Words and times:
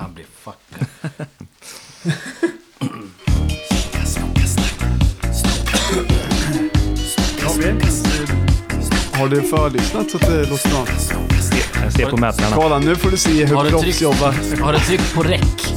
Han 0.00 0.14
blir 0.14 0.24
fuckad. 0.24 0.88
Har 9.12 9.28
du 9.28 9.42
förlyssnat 9.42 10.10
så 10.10 10.16
att 10.16 10.26
det 10.26 10.50
låter 10.50 10.68
bra? 10.70 10.86
Jag 11.82 11.92
ser 11.92 12.10
på 12.10 12.16
mätarna. 12.16 12.56
Kolla, 12.56 12.78
nu 12.78 12.96
får 12.96 13.10
du 13.10 13.16
se 13.16 13.46
Har 13.46 13.64
hur 13.64 13.70
du 13.70 13.70
proffs 13.70 14.00
jobbar. 14.02 14.62
Har 14.62 14.72
du 14.72 14.78
tryckt 14.78 15.14
på 15.14 15.22
räck? 15.22 15.74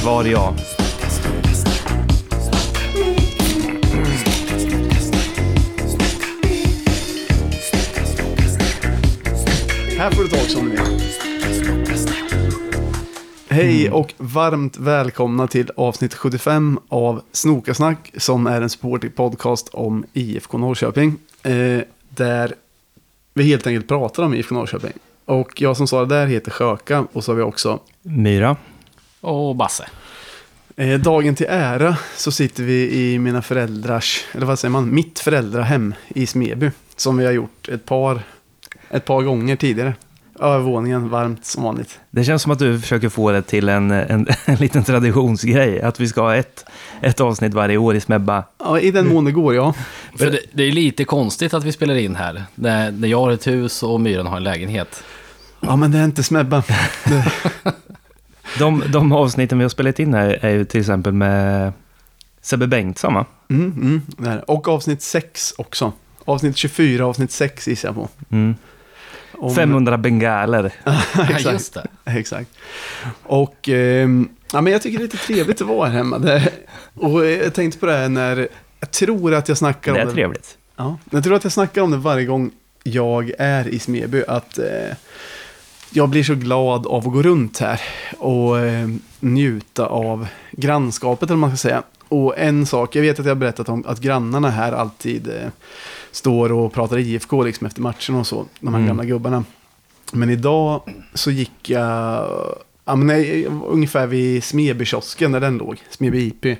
Svar 0.00 0.24
ja. 0.24 0.54
Här 9.98 10.10
får 10.10 10.22
du 10.22 10.28
tag 10.28 10.50
som 10.50 10.64
du 10.64 10.70
vill. 10.70 12.37
Hej 13.58 13.90
och 13.90 14.14
varmt 14.18 14.76
välkomna 14.76 15.46
till 15.46 15.70
avsnitt 15.76 16.14
75 16.14 16.78
av 16.88 17.22
Snokasnack 17.32 18.12
som 18.16 18.46
är 18.46 18.60
en 18.60 18.70
sportig 18.70 19.16
podcast 19.16 19.68
om 19.68 20.04
IFK 20.12 20.58
Norrköping. 20.58 21.16
Eh, 21.42 21.80
där 22.08 22.54
vi 23.34 23.42
helt 23.42 23.66
enkelt 23.66 23.88
pratar 23.88 24.22
om 24.22 24.34
IFK 24.34 24.54
Norrköping. 24.54 24.92
Och 25.24 25.62
jag 25.62 25.76
som 25.76 25.88
sa 25.88 26.00
det 26.04 26.14
där 26.14 26.26
heter 26.26 26.50
Sjöka 26.50 27.06
och 27.12 27.24
så 27.24 27.32
har 27.32 27.36
vi 27.36 27.42
också 27.42 27.80
Myra. 28.02 28.56
Och 29.20 29.56
Basse. 29.56 29.88
eh, 30.76 31.00
dagen 31.00 31.34
till 31.34 31.46
ära 31.48 31.96
så 32.16 32.32
sitter 32.32 32.62
vi 32.62 32.90
i 32.90 33.18
mina 33.18 33.42
föräldrars, 33.42 34.24
eller 34.32 34.46
vad 34.46 34.58
säger 34.58 34.72
man, 34.72 34.94
mitt 34.94 35.18
föräldrahem 35.18 35.94
i 36.08 36.26
Smeby. 36.26 36.70
Som 36.96 37.16
vi 37.16 37.24
har 37.24 37.32
gjort 37.32 37.68
ett 37.68 37.84
par, 37.84 38.20
ett 38.90 39.04
par 39.04 39.22
gånger 39.22 39.56
tidigare. 39.56 39.94
Övervåningen, 40.40 41.08
varmt 41.08 41.44
som 41.44 41.62
vanligt. 41.62 42.00
Det 42.10 42.24
känns 42.24 42.42
som 42.42 42.52
att 42.52 42.58
du 42.58 42.80
försöker 42.80 43.08
få 43.08 43.30
det 43.30 43.42
till 43.42 43.68
en, 43.68 43.90
en, 43.90 44.26
en 44.44 44.56
liten 44.56 44.84
traditionsgrej. 44.84 45.82
Att 45.82 46.00
vi 46.00 46.08
ska 46.08 46.20
ha 46.20 46.36
ett, 46.36 46.64
ett 47.00 47.20
avsnitt 47.20 47.54
varje 47.54 47.76
år 47.76 47.96
i 47.96 48.00
Smebba. 48.00 48.44
Ja, 48.58 48.80
i 48.80 48.90
den 48.90 49.08
mån 49.08 49.24
det 49.24 49.32
går, 49.32 49.54
ja. 49.54 49.74
För 50.16 50.30
det, 50.30 50.40
det 50.52 50.62
är 50.62 50.72
lite 50.72 51.04
konstigt 51.04 51.54
att 51.54 51.64
vi 51.64 51.72
spelar 51.72 51.94
in 51.94 52.16
här. 52.16 52.44
När, 52.54 52.90
när 52.90 53.08
jag 53.08 53.20
har 53.20 53.30
ett 53.30 53.46
hus 53.46 53.82
och 53.82 54.00
Myran 54.00 54.26
har 54.26 54.36
en 54.36 54.44
lägenhet. 54.44 55.02
Ja, 55.60 55.76
men 55.76 55.92
det 55.92 55.98
är 55.98 56.04
inte 56.04 56.22
Smebba. 56.22 56.62
Det, 57.04 57.32
De, 58.58 58.82
de 58.88 59.12
avsnitten 59.12 59.58
vi 59.58 59.64
har 59.64 59.68
spelat 59.68 59.98
in 59.98 60.14
här 60.14 60.38
är 60.42 60.50
ju 60.50 60.64
till 60.64 60.80
exempel 60.80 61.12
med 61.12 61.72
Sebbe 62.42 62.66
Bengtsson, 62.66 63.14
va? 63.14 63.26
mm, 63.50 64.02
mm. 64.18 64.40
Och 64.46 64.68
avsnitt 64.68 65.02
6 65.02 65.54
också. 65.58 65.92
Avsnitt 66.24 66.56
24, 66.56 67.06
avsnitt 67.06 67.32
6 67.32 67.68
gissar 67.68 67.88
jag 67.88 67.94
på. 67.94 68.08
Mm. 68.30 68.54
Om- 69.32 69.54
500 69.54 69.98
bengaler. 69.98 70.72
Ja, 70.84 71.22
Exakt. 71.22 71.44
just 71.52 71.74
det. 71.74 71.86
Exakt. 72.04 72.50
Och 73.22 73.68
ehm, 73.68 74.28
ja, 74.52 74.60
men 74.60 74.72
jag 74.72 74.82
tycker 74.82 74.98
det 74.98 75.02
är 75.02 75.06
lite 75.06 75.16
trevligt 75.16 75.60
att 75.60 75.66
vara 75.68 75.88
här 75.88 75.96
hemma. 75.96 76.18
Det, 76.18 76.48
och 76.94 77.26
jag 77.26 77.54
tänkte 77.54 77.78
på 77.80 77.86
det 77.86 77.92
här 77.96 78.08
när, 78.08 78.48
jag 78.80 78.90
tror 78.90 79.34
att 79.34 79.48
jag 79.48 79.58
snackar 79.58 79.94
Det 79.94 80.02
om 80.02 80.08
är 80.08 80.12
trevligt. 80.12 80.58
Ja, 80.76 80.98
jag 81.10 81.24
tror 81.24 81.34
att 81.34 81.44
jag 81.44 81.52
snackar 81.52 81.82
om 81.82 81.90
det 81.90 81.96
varje 81.96 82.24
gång 82.26 82.50
jag 82.82 83.32
är 83.38 83.68
i 83.68 83.78
Smeby. 83.78 84.22
Att 84.28 84.58
eh, 84.58 84.64
jag 85.90 86.08
blir 86.08 86.22
så 86.24 86.34
glad 86.34 86.86
av 86.86 87.06
att 87.08 87.12
gå 87.12 87.22
runt 87.22 87.58
här 87.58 87.80
och 88.18 88.58
eh, 88.58 88.88
njuta 89.20 89.86
av 89.86 90.26
grannskapet, 90.50 91.30
eller 91.30 91.38
man 91.38 91.50
ska 91.50 91.56
säga. 91.56 91.82
Och 92.08 92.38
en 92.38 92.66
sak, 92.66 92.96
jag 92.96 93.02
vet 93.02 93.18
att 93.20 93.26
jag 93.26 93.30
har 93.30 93.40
berättat 93.40 93.68
om 93.68 93.84
att 93.86 94.00
grannarna 94.00 94.50
här 94.50 94.72
alltid 94.72 95.28
eh, 95.28 95.48
står 96.12 96.52
och 96.52 96.72
pratar 96.72 96.98
IFK 96.98 97.42
liksom 97.42 97.66
efter 97.66 97.80
matchen 97.80 98.14
och 98.14 98.26
så, 98.26 98.46
de 98.60 98.68
här 98.74 98.80
Mm. 98.80 98.86
gamla 98.88 99.04
gubbarna. 99.04 99.44
Men 100.12 100.30
idag 100.30 100.80
så 101.14 101.30
gick 101.30 101.70
jag, 101.70 102.28
ja, 102.84 102.96
men 102.96 103.06
nej, 103.06 103.46
ungefär 103.66 104.06
vid 104.06 104.42
Smeby-kiosken 104.42 105.32
där 105.32 105.40
den 105.40 105.58
låg, 105.58 105.76
Smeby 105.90 106.26
IP. 106.26 106.58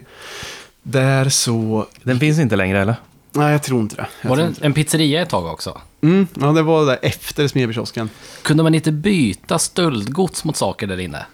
Där 0.82 1.28
så, 1.28 1.86
Den 2.02 2.20
finns 2.20 2.38
inte 2.38 2.56
längre, 2.56 2.80
eller? 2.82 2.94
nej 3.32 3.52
jag 3.52 3.62
tror 3.62 3.80
inte 3.80 3.96
det. 3.96 4.06
Jag 4.22 4.28
Var 4.30 4.36
det 4.36 4.42
en, 4.42 4.54
en 4.60 4.72
pizzeria 4.74 5.22
ett 5.22 5.28
tag 5.28 5.46
också? 5.46 5.80
Mm, 6.00 6.26
ja, 6.40 6.46
det 6.46 6.62
var 6.62 6.86
där 6.86 6.98
efter 7.02 7.48
Smedbykiosken. 7.48 8.10
Kunde 8.42 8.62
man 8.62 8.74
inte 8.74 8.92
byta 8.92 9.58
stöldgods 9.58 10.44
mot 10.44 10.56
saker 10.56 10.86
där 10.86 11.00
inne? 11.00 11.26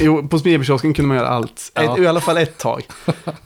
Jo, 0.00 0.28
på 0.28 0.38
Smedbykiosken 0.38 0.94
kunde 0.94 1.08
man 1.08 1.16
göra 1.16 1.28
allt. 1.28 1.72
Ja. 1.74 1.94
Ett, 1.94 2.00
I 2.02 2.06
alla 2.06 2.20
fall 2.20 2.36
ett 2.36 2.58
tag. 2.58 2.82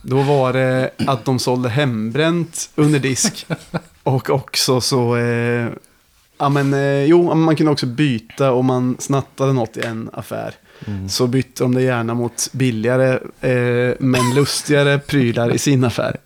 Då 0.03 0.22
var 0.22 0.53
det 0.53 0.91
att 1.06 1.25
de 1.25 1.38
sålde 1.38 1.69
hembränt 1.69 2.71
under 2.75 2.99
disk. 2.99 3.47
Och 4.03 4.31
också 4.31 4.81
så... 4.81 5.16
Eh, 5.16 5.69
ja, 6.38 6.49
men, 6.49 6.75
eh, 6.75 7.04
jo, 7.04 7.34
man 7.34 7.56
kunde 7.56 7.72
också 7.72 7.87
byta 7.87 8.53
om 8.53 8.66
man 8.66 8.97
snattade 8.99 9.53
något 9.53 9.76
i 9.76 9.81
en 9.81 10.10
affär. 10.12 10.54
Så 11.09 11.26
bytte 11.26 11.65
de 11.65 11.75
det 11.75 11.82
gärna 11.82 12.15
mot 12.15 12.49
billigare, 12.53 13.12
eh, 13.41 13.94
men 13.99 14.34
lustigare 14.34 14.99
prylar 14.99 15.55
i 15.55 15.59
sin 15.59 15.84
affär. 15.84 16.16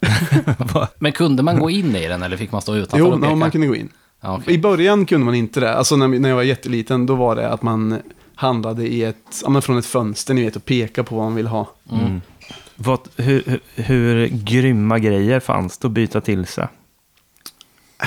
Men 0.98 1.12
kunde 1.12 1.42
man 1.42 1.58
gå 1.58 1.70
in 1.70 1.96
i 1.96 2.08
den 2.08 2.22
eller 2.22 2.36
fick 2.36 2.52
man 2.52 2.62
stå 2.62 2.74
utanför 2.74 2.98
Jo, 2.98 3.06
och 3.06 3.20
peka? 3.20 3.30
ja, 3.30 3.36
man 3.36 3.50
kunde 3.50 3.66
gå 3.66 3.76
in. 3.76 3.88
Ja, 4.20 4.36
okej. 4.36 4.54
I 4.54 4.58
början 4.58 5.06
kunde 5.06 5.24
man 5.26 5.34
inte 5.34 5.60
det. 5.60 5.74
Alltså 5.74 5.96
när, 5.96 6.08
när 6.08 6.28
jag 6.28 6.36
var 6.36 6.42
jätteliten, 6.42 7.06
då 7.06 7.14
var 7.14 7.36
det 7.36 7.48
att 7.48 7.62
man 7.62 7.98
handlade 8.42 8.86
i 8.86 9.04
ett, 9.04 9.40
ja, 9.42 9.50
men 9.50 9.62
från 9.62 9.78
ett 9.78 9.86
fönster, 9.86 10.34
ni 10.34 10.44
vet, 10.44 10.56
och 10.56 10.64
peka 10.64 11.04
på 11.04 11.16
vad 11.16 11.24
man 11.24 11.34
vill 11.34 11.46
ha. 11.46 11.70
Mm. 11.90 12.20
Vad, 12.76 13.00
hur, 13.16 13.60
hur, 13.74 14.26
grymma 14.26 14.98
grejer 14.98 15.40
fanns 15.40 15.78
det 15.78 15.86
att 15.86 15.92
byta 15.92 16.20
till 16.20 16.46
sig? 16.46 16.68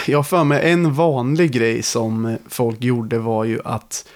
Jag 0.08 0.18
har 0.18 0.24
för 0.24 0.44
mig 0.44 0.72
en 0.72 0.94
vanlig 0.94 1.52
grej 1.52 1.84
som 1.84 2.38
folk 2.48 2.84
gjorde 2.84 3.20
var 3.20 3.44
ju 3.44 3.60
att 3.66 4.08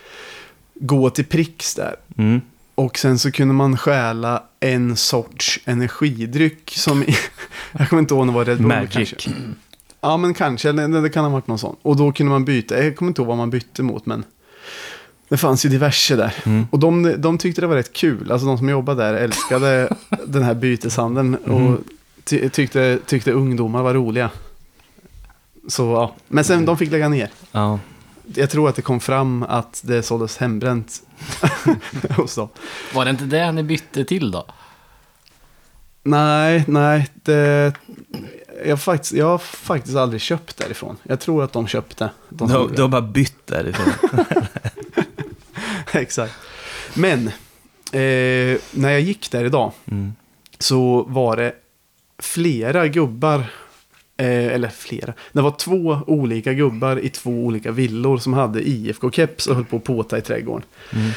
gå 0.73 1.09
till 1.09 1.25
Prix 1.25 1.75
där. 1.75 1.95
Mm. 2.17 2.41
Och 2.75 2.97
sen 2.97 3.19
så 3.19 3.31
kunde 3.31 3.53
man 3.53 3.77
stjäla 3.77 4.43
en 4.59 4.95
sorts 4.95 5.59
energidryck 5.65 6.73
som, 6.75 7.05
jag 7.71 7.89
kommer 7.89 8.01
inte 8.01 8.13
ihåg 8.13 8.21
om 8.21 8.27
det 8.27 8.33
var 8.33 8.45
Red 8.45 8.57
Bull 8.57 8.67
Magic. 8.67 9.09
kanske. 9.09 9.31
Ja 10.01 10.17
men 10.17 10.33
kanske, 10.33 10.69
eller 10.69 11.01
det 11.01 11.09
kan 11.09 11.23
ha 11.23 11.31
varit 11.31 11.47
någon 11.47 11.59
sån. 11.59 11.75
Och 11.81 11.95
då 11.95 12.11
kunde 12.11 12.31
man 12.31 12.45
byta, 12.45 12.83
jag 12.83 12.95
kommer 12.95 13.09
inte 13.09 13.21
ihåg 13.21 13.27
vad 13.27 13.37
man 13.37 13.49
bytte 13.49 13.83
mot 13.83 14.05
men 14.05 14.23
det 15.29 15.37
fanns 15.37 15.65
ju 15.65 15.69
diverse 15.69 16.15
där. 16.15 16.33
Mm. 16.45 16.67
Och 16.71 16.79
de, 16.79 17.15
de 17.21 17.37
tyckte 17.37 17.61
det 17.61 17.67
var 17.67 17.75
rätt 17.75 17.93
kul, 17.93 18.31
alltså 18.31 18.47
de 18.47 18.57
som 18.57 18.69
jobbade 18.69 19.03
där 19.03 19.13
älskade 19.13 19.93
den 20.25 20.43
här 20.43 20.53
byteshandeln. 20.53 21.35
Och 21.35 21.59
Mm. 21.59 21.83
ty, 22.23 22.49
tyckte, 22.49 22.99
tyckte 23.05 23.31
ungdomar 23.31 23.83
var 23.83 23.93
roliga. 23.93 24.29
Så 25.67 25.83
ja, 25.83 26.15
men 26.27 26.43
sen 26.43 26.65
de 26.65 26.77
fick 26.77 26.91
lägga 26.91 27.09
ner. 27.09 27.29
Ja. 27.51 27.79
Jag 28.35 28.49
tror 28.49 28.69
att 28.69 28.75
det 28.75 28.81
kom 28.81 28.99
fram 28.99 29.43
att 29.43 29.81
det 29.85 30.03
såldes 30.03 30.37
hembränt 30.37 31.01
hos 32.09 32.35
dem. 32.35 32.49
Var 32.93 33.05
det 33.05 33.11
inte 33.11 33.23
det 33.23 33.51
ni 33.51 33.63
bytte 33.63 34.05
till 34.05 34.31
då? 34.31 34.45
Nej, 36.03 36.63
nej, 36.67 37.07
det... 37.13 37.73
Jag 38.65 38.71
har, 38.71 38.77
faktiskt, 38.77 39.13
jag 39.13 39.25
har 39.25 39.37
faktiskt 39.37 39.95
aldrig 39.97 40.21
köpt 40.21 40.57
därifrån. 40.57 40.97
Jag 41.03 41.19
tror 41.19 41.43
att 41.43 41.53
de 41.53 41.67
köpte. 41.67 42.09
De 42.29 42.69
du 42.75 42.81
har 42.81 42.89
bara 42.89 43.01
bytt 43.01 43.47
därifrån. 43.47 43.93
Exakt. 46.01 46.33
Men, 46.93 47.27
eh, 47.91 48.57
när 48.71 48.89
jag 48.89 49.01
gick 49.01 49.31
där 49.31 49.45
idag 49.45 49.71
Mm. 49.91 50.13
så 50.59 51.03
var 51.03 51.35
det 51.37 51.53
flera 52.19 52.87
gubbar, 52.87 53.39
eh, 54.17 54.45
eller 54.47 54.69
flera, 54.69 55.13
det 55.31 55.41
var 55.41 55.51
två 55.51 55.99
olika 56.07 56.53
gubbar 56.53 56.99
i 56.99 57.09
två 57.09 57.31
olika 57.31 57.71
villor 57.71 58.17
som 58.17 58.33
hade 58.33 58.61
IFK-keps 58.61 59.47
och 59.49 59.55
höll 59.55 59.65
på 59.65 59.77
att 59.77 59.83
påta 59.83 60.17
i 60.17 60.21
trädgården. 60.21 60.65
Mm. 60.93 61.11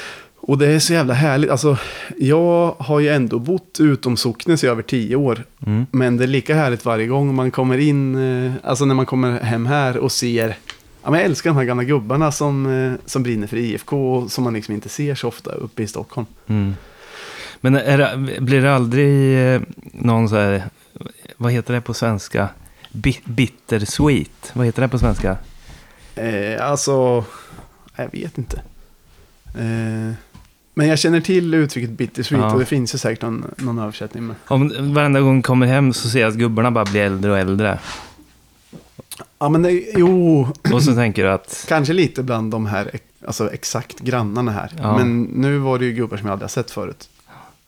Och 0.44 0.58
det 0.58 0.66
är 0.66 0.78
så 0.78 0.92
jävla 0.92 1.14
härligt. 1.14 1.50
Alltså, 1.50 1.76
jag 2.18 2.74
har 2.78 3.00
ju 3.00 3.08
ändå 3.08 3.38
bott 3.38 3.78
utom 3.80 4.16
Socknes 4.16 4.64
i 4.64 4.66
över 4.66 4.82
tio 4.82 5.16
år. 5.16 5.44
Mm. 5.66 5.86
Men 5.90 6.16
det 6.16 6.24
är 6.24 6.28
lika 6.28 6.54
härligt 6.54 6.84
varje 6.84 7.06
gång 7.06 7.34
man 7.34 7.50
kommer 7.50 7.78
in, 7.78 8.14
eh, 8.46 8.52
alltså 8.62 8.84
när 8.84 8.94
man 8.94 9.06
kommer 9.06 9.40
hem 9.40 9.66
här 9.66 9.96
och 9.96 10.12
ser, 10.12 10.56
ja 11.02 11.10
men 11.10 11.20
jag 11.20 11.24
älskar 11.24 11.50
de 11.50 11.56
här 11.56 11.64
gamla 11.64 11.84
gubbarna 11.84 12.32
som, 12.32 12.66
eh, 12.66 12.92
som 13.06 13.22
brinner 13.22 13.46
för 13.46 13.56
IFK 13.56 14.14
och 14.14 14.32
som 14.32 14.44
man 14.44 14.52
liksom 14.54 14.74
inte 14.74 14.88
ser 14.88 15.14
så 15.14 15.28
ofta 15.28 15.50
uppe 15.50 15.82
i 15.82 15.86
Stockholm. 15.86 16.26
Mm. 16.46 16.74
Men 17.60 17.72
det, 17.72 18.38
blir 18.40 18.62
det 18.62 18.74
aldrig 18.74 19.38
eh, 19.54 19.60
någon 19.92 20.28
så 20.28 20.36
här, 20.36 20.62
vad 21.36 21.52
heter 21.52 21.74
det 21.74 21.80
på 21.80 21.94
svenska? 21.94 22.48
Bi- 22.92 23.20
bittersweet, 23.24 24.50
vad 24.52 24.66
heter 24.66 24.82
det 24.82 24.88
på 24.88 24.98
svenska? 24.98 25.36
Eh, 26.14 26.70
alltså, 26.70 27.24
jag 27.96 28.08
vet 28.12 28.38
inte. 28.38 28.56
Eh, 29.58 30.12
men 30.74 30.88
jag 30.88 30.98
känner 30.98 31.20
till 31.20 31.54
uttrycket 31.54 31.90
bittersweet 31.90 32.42
Ja. 32.42 32.52
och 32.52 32.58
det 32.58 32.66
finns 32.66 32.94
ju 32.94 32.98
säkert 32.98 33.22
någon, 33.22 33.54
någon 33.56 33.78
översättning. 33.78 34.26
Men... 34.26 34.36
Om 34.48 34.94
varenda 34.94 35.20
gång 35.20 35.34
jag 35.36 35.44
kommer 35.44 35.66
hem 35.66 35.92
så 35.92 36.08
ser 36.08 36.20
jag 36.20 36.28
att 36.28 36.34
gubbarna 36.34 36.70
bara 36.70 36.84
blir 36.84 37.00
äldre 37.02 37.30
och 37.30 37.38
äldre. 37.38 37.78
Ja 39.42 39.48
men 39.48 39.62
det, 39.62 39.70
jo, 39.96 40.48
Och 40.72 40.82
så 40.82 40.94
tänker 40.94 41.24
du 41.24 41.30
att, 41.30 41.64
kanske 41.68 41.92
lite 41.92 42.22
bland 42.22 42.50
de 42.50 42.66
här 42.66 42.90
alltså 43.26 43.52
exakt 43.52 43.98
grannarna 44.00 44.52
här. 44.52 44.70
Ja. 44.78 44.98
Men 44.98 45.22
nu 45.22 45.58
var 45.58 45.78
det 45.78 45.84
ju 45.84 45.92
gubbar 45.92 46.16
som 46.16 46.26
jag 46.26 46.32
aldrig 46.32 46.44
har 46.44 46.48
sett 46.48 46.70
förut. 46.70 47.08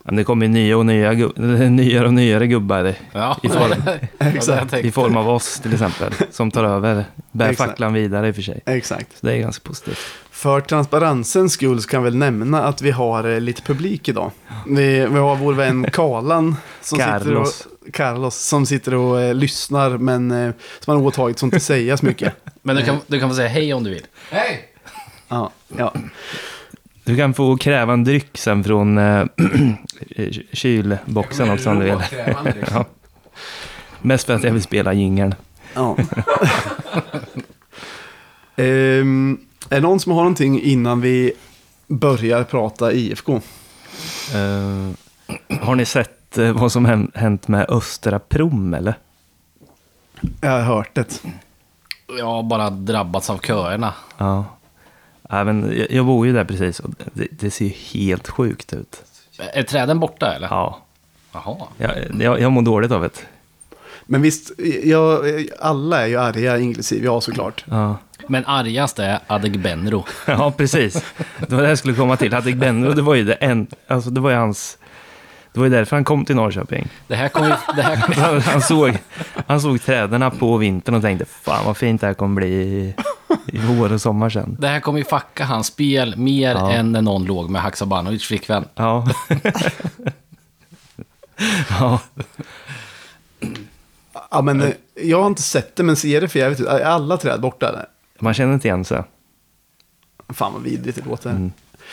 Men 0.03 0.15
det 0.15 0.23
kommer 0.23 0.45
ju 0.45 0.51
nya 0.51 0.77
och 0.77 0.85
nya, 0.85 1.11
nyare 1.69 2.05
och 2.07 2.13
nyare 2.13 2.47
gubbar 2.47 2.93
Ja, 3.13 3.37
I 3.43 3.47
form- 3.47 3.97
Exakt. 4.19 4.73
i 4.73 4.91
form 4.91 5.17
av 5.17 5.29
oss 5.29 5.59
till 5.59 5.73
exempel. 5.73 6.13
Som 6.31 6.51
tar 6.51 6.63
över, 6.63 7.05
bär 7.31 7.49
Exakt. 7.49 7.69
facklan 7.69 7.93
vidare 7.93 8.27
i 8.27 8.31
och 8.31 8.35
för 8.35 8.41
sig. 8.41 8.61
Exakt. 8.65 9.19
Så 9.19 9.25
det 9.25 9.33
är 9.33 9.37
ganska 9.39 9.67
positivt. 9.67 9.97
För 10.31 10.61
transparensens 10.61 11.53
skull 11.53 11.81
så 11.81 11.89
kan 11.89 12.03
vi 12.03 12.09
väl 12.09 12.17
nämna 12.17 12.63
att 12.63 12.81
vi 12.81 12.91
har 12.91 13.23
eh, 13.33 13.39
lite 13.39 13.61
publik 13.61 14.09
idag. 14.09 14.31
Vi, 14.67 15.05
vi 15.11 15.17
har 15.19 15.35
vår 15.35 15.53
vän 15.53 15.85
Karlan. 15.93 16.55
Som 16.81 16.99
Carlos. 16.99 17.23
Sitter 17.57 17.67
och, 17.71 17.74
Carlos. 17.93 18.35
Som 18.35 18.65
sitter 18.65 18.93
och 18.93 19.21
eh, 19.21 19.35
lyssnar 19.35 19.97
men 19.97 20.31
eh, 20.31 20.53
som 20.79 20.95
har 20.95 21.03
åtagit 21.03 21.39
sig 21.39 21.47
att 21.47 21.53
inte 21.53 21.65
säga 21.65 21.97
så 21.97 22.05
mycket. 22.05 22.33
Men 22.61 22.75
du 22.75 22.81
kan, 22.83 22.97
du 23.07 23.19
kan 23.19 23.29
få 23.29 23.35
säga 23.35 23.47
hej 23.47 23.73
om 23.73 23.83
du 23.83 23.89
vill. 23.89 24.05
Hej! 24.31 24.69
Ja, 25.27 25.51
ja. 25.77 25.93
Du 27.03 27.17
kan 27.17 27.33
få 27.33 27.57
kräva 27.57 27.93
en 27.93 28.03
dryck 28.03 28.37
sen 28.37 28.63
från 28.63 28.97
äh, 28.97 29.25
kylboxen 30.53 31.49
också 31.49 31.69
om 31.69 31.79
du 31.79 31.85
vill. 31.85 32.03
Ja. 32.71 32.85
Mest 34.01 34.25
för 34.25 34.33
att 34.33 34.43
jag 34.43 34.51
vill 34.51 34.61
spela 34.61 34.93
jingeln. 34.93 35.35
ja. 35.73 35.97
Ehm, 38.57 39.37
är 39.69 39.75
det 39.75 39.81
någon 39.81 39.99
som 39.99 40.11
har 40.11 40.19
någonting 40.19 40.61
innan 40.61 41.01
vi 41.01 41.33
börjar 41.87 42.43
prata 42.43 42.93
IFK? 42.93 43.33
Eh, 44.33 44.89
har 45.61 45.75
ni 45.75 45.85
sett 45.85 46.14
eh, 46.37 46.51
vad 46.51 46.71
som 46.71 46.85
hän- 46.85 47.11
hänt 47.15 47.47
med 47.47 47.65
Östra 47.69 48.19
Prom 48.19 48.73
eller? 48.73 48.95
Jag 50.41 50.51
har 50.51 50.61
hört 50.61 50.89
det. 50.95 51.21
Jag 52.17 52.25
har 52.25 52.43
bara 52.43 52.69
drabbats 52.69 53.29
av 53.29 53.37
köerna. 53.37 53.93
Ja. 54.17 54.45
ja 55.29 55.43
men 55.43 55.85
jag, 55.89 56.05
bor 56.05 56.27
ju 56.27 56.33
där 56.33 56.43
precis 56.43 56.79
och 56.79 56.89
det, 57.13 57.27
det 57.31 57.51
ser 57.51 57.65
ju 57.65 57.71
helt 57.71 58.27
sjukt 58.27 58.73
ut. 58.73 59.03
Är 59.53 59.63
träden 59.63 59.99
borta 59.99 60.33
eller? 60.35 60.47
Ja, 60.47 60.79
Jaha. 61.33 61.57
jag, 61.77 61.91
jag, 62.19 62.39
jag 62.39 62.51
mår 62.51 62.61
dåligt 62.61 62.91
av 62.91 63.01
det. 63.01 63.25
Men 64.05 64.21
visst, 64.21 64.51
jag, 64.83 65.25
alla 65.59 66.01
är 66.01 66.07
ju 66.07 66.17
arga, 66.19 66.57
inklusive 66.57 67.05
jag 67.05 67.23
såklart. 67.23 67.65
Ja. 67.69 67.97
Men 68.27 68.45
argast 68.45 68.99
är 68.99 69.19
Adegbenro. 69.27 70.05
ja, 70.27 70.51
precis. 70.57 71.03
Det 71.47 71.55
var 71.55 71.63
det 71.63 71.69
jag 71.69 71.77
skulle 71.77 71.93
komma 71.95 72.17
till. 72.17 72.33
Hadik 72.33 72.55
Benro, 72.55 72.93
det 72.93 73.01
var 73.01 73.15
ju 73.15 73.23
det 73.23 73.33
en, 73.33 73.67
alltså 73.87 74.09
det 74.09 74.21
var 74.21 74.29
ju 74.29 74.35
hans, 74.35 74.77
det 75.55 75.59
var 75.59 75.65
ju 75.67 75.71
därför 75.71 75.95
han 75.95 76.03
kom 76.03 76.25
till 76.25 76.35
Norrköping. 76.35 76.87
Det 77.07 77.15
här 77.15 77.31
ju... 77.35 77.53
Det 77.75 77.81
här, 77.81 77.95
Han, 78.21 78.41
han, 78.41 78.61
såg, 78.61 78.97
han 79.47 79.61
såg 79.61 79.81
träden 79.81 80.31
på 80.31 80.57
vintern 80.57 80.95
och 80.95 81.01
tänkte, 81.01 81.25
fan 81.25 81.65
vad 81.65 81.77
fint 81.77 82.01
det 82.01 82.07
här 82.07 82.13
kommer 82.13 82.35
bli 82.35 82.47
i, 82.47 82.95
i 83.47 83.57
vår 83.57 83.93
och 83.93 84.01
sommar 84.01 84.29
sen. 84.29 84.57
det 84.59 84.67
här 84.67 84.79
kommer 84.79 84.99
ju 84.99 85.05
fucka 85.05 85.45
hans 85.45 85.67
spel 85.67 86.17
mer 86.17 86.55
Ja. 86.55 86.71
än 86.71 86.91
när 86.91 87.01
någon 87.01 87.25
låg 87.25 87.49
med 87.49 87.61
Haksabanovic 87.61 88.23
flickvän. 88.23 88.65
Ja. 88.75 89.07
ja. 91.79 91.99
Ja, 94.31 94.41
men 94.41 94.61
eh, 94.61 94.69
jag 94.95 95.19
har 95.21 95.27
inte 95.27 95.41
sett 95.41 95.75
det, 95.75 95.83
men 95.83 95.95
ser 95.95 96.21
det 96.21 96.27
för 96.27 96.39
jävligt 96.39 96.59
ut. 96.59 96.67
Är 96.67 96.79
alla 96.85 97.17
träd 97.17 97.41
borta 97.41 97.71
där? 97.71 97.85
Man 98.19 98.33
känner 98.33 98.53
inte 98.53 98.67
igen 98.67 98.85
sig. 98.85 99.03
Fan 100.29 100.53
vad 100.53 100.61
vidrigt 100.61 100.97
det 101.03 101.09
låter. 101.09 101.29
Mm. 101.29 101.51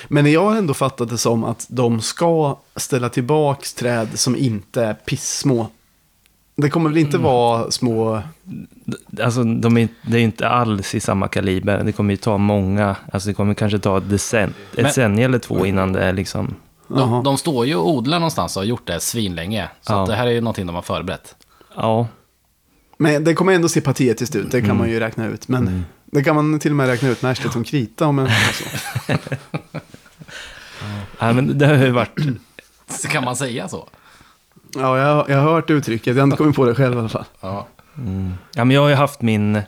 Men 0.09 0.33
jag 0.33 0.45
har 0.45 0.57
ändå 0.57 0.75
fattat 0.75 1.09
det 1.09 1.19
som 1.19 1.45
att 1.45 1.67
de 1.69 2.01
ska 2.01 2.59
ställa 2.77 3.09
tillbaks 3.09 3.75
träd 3.75 4.09
som 4.15 4.37
inte 4.37 4.85
är 4.85 4.95
pissmå. 4.95 5.67
Det 6.57 6.71
kommer 6.71 6.91
väl 6.91 6.99
inte 6.99 7.17
Mm. 7.17 7.25
vara 7.25 7.71
små... 7.71 8.23
Alltså, 9.23 9.45
de 9.45 9.77
är, 9.79 9.89
det 10.03 10.19
är 10.19 10.23
inte 10.23 10.49
alls 10.49 10.95
i 10.95 11.01
samma 11.01 11.29
kaliber. 11.29 11.85
Det 11.85 11.93
kommer 11.93 12.13
ju 12.13 12.17
ta 12.17 12.39
många, 12.39 12.97
alltså 13.13 13.29
det 13.29 13.35
kommer 13.35 13.55
kanske 13.55 13.79
ta 13.79 13.99
ett 13.99 14.11
decen, 14.11 14.49
ett 14.51 14.77
Men- 14.77 14.85
decennium 14.85 15.31
eller 15.31 15.39
två 15.39 15.67
innan 15.67 15.93
det 15.93 16.05
är 16.05 16.13
liksom... 16.13 16.55
De, 16.89 17.23
de 17.25 17.39
står 17.39 17.67
ju 17.67 17.75
och 17.77 17.91
odlar 17.91 18.19
någonstans 18.19 18.57
och 18.57 18.61
har 18.63 18.67
gjort 18.67 18.87
det 18.87 19.01
svinlänge. 19.01 19.69
Så 19.81 19.93
Ja. 19.93 20.03
att 20.03 20.09
det 20.09 20.15
här 20.15 20.27
är 20.27 20.31
ju 20.31 20.41
någonting 20.41 20.67
de 20.67 20.75
har 20.75 20.83
förberett. 20.83 21.35
Ja, 21.77 22.07
Men 22.99 23.25
det 23.25 23.35
kommer 23.35 23.53
ändå 23.53 23.69
se 23.69 23.81
patetiskt 23.81 24.37
ut, 24.37 24.51
det 24.51 24.61
kan 24.61 24.65
Mm. 24.71 24.79
man 24.79 24.91
ju 24.91 25.01
räkna 25.01 25.27
ut. 25.27 25.49
Men 25.49 25.85
det 26.05 26.23
kan 26.25 26.35
man 26.37 26.59
till 26.59 26.71
och 26.73 26.77
med 26.77 26.87
räkna 26.87 27.09
ut 27.09 27.23
med 27.23 27.31
arslet 27.31 27.53
som 27.53 27.65
krita 27.65 28.07
om 28.07 28.19
en 28.19 28.29
så. 28.53 28.65
Nej, 31.21 31.35
men 31.35 31.59
det 31.59 31.67
har 31.67 31.75
ju 31.75 31.91
varit... 31.91 32.19
Så 32.89 33.09
kan 33.09 33.25
man 33.25 33.37
säga 33.37 33.69
så? 33.69 33.89
Ja, 34.75 34.99
jag, 34.99 35.31
jag 35.31 35.39
har 35.39 35.53
hört 35.53 35.71
uttrycket, 35.71 36.07
jag 36.07 36.15
har 36.15 36.25
inte 36.25 36.37
kommit 36.37 36.57
på 36.57 36.65
det 36.65 36.75
själv 36.75 36.95
i 36.97 36.99
alla 36.99 37.09
fall. 37.09 37.25
Ja. 37.41 37.67
Ja, 38.55 38.65
men 38.65 38.71
jag 38.71 38.81
har 38.81 38.89
ju 38.89 38.95
haft 38.95 39.23
min, 39.23 39.63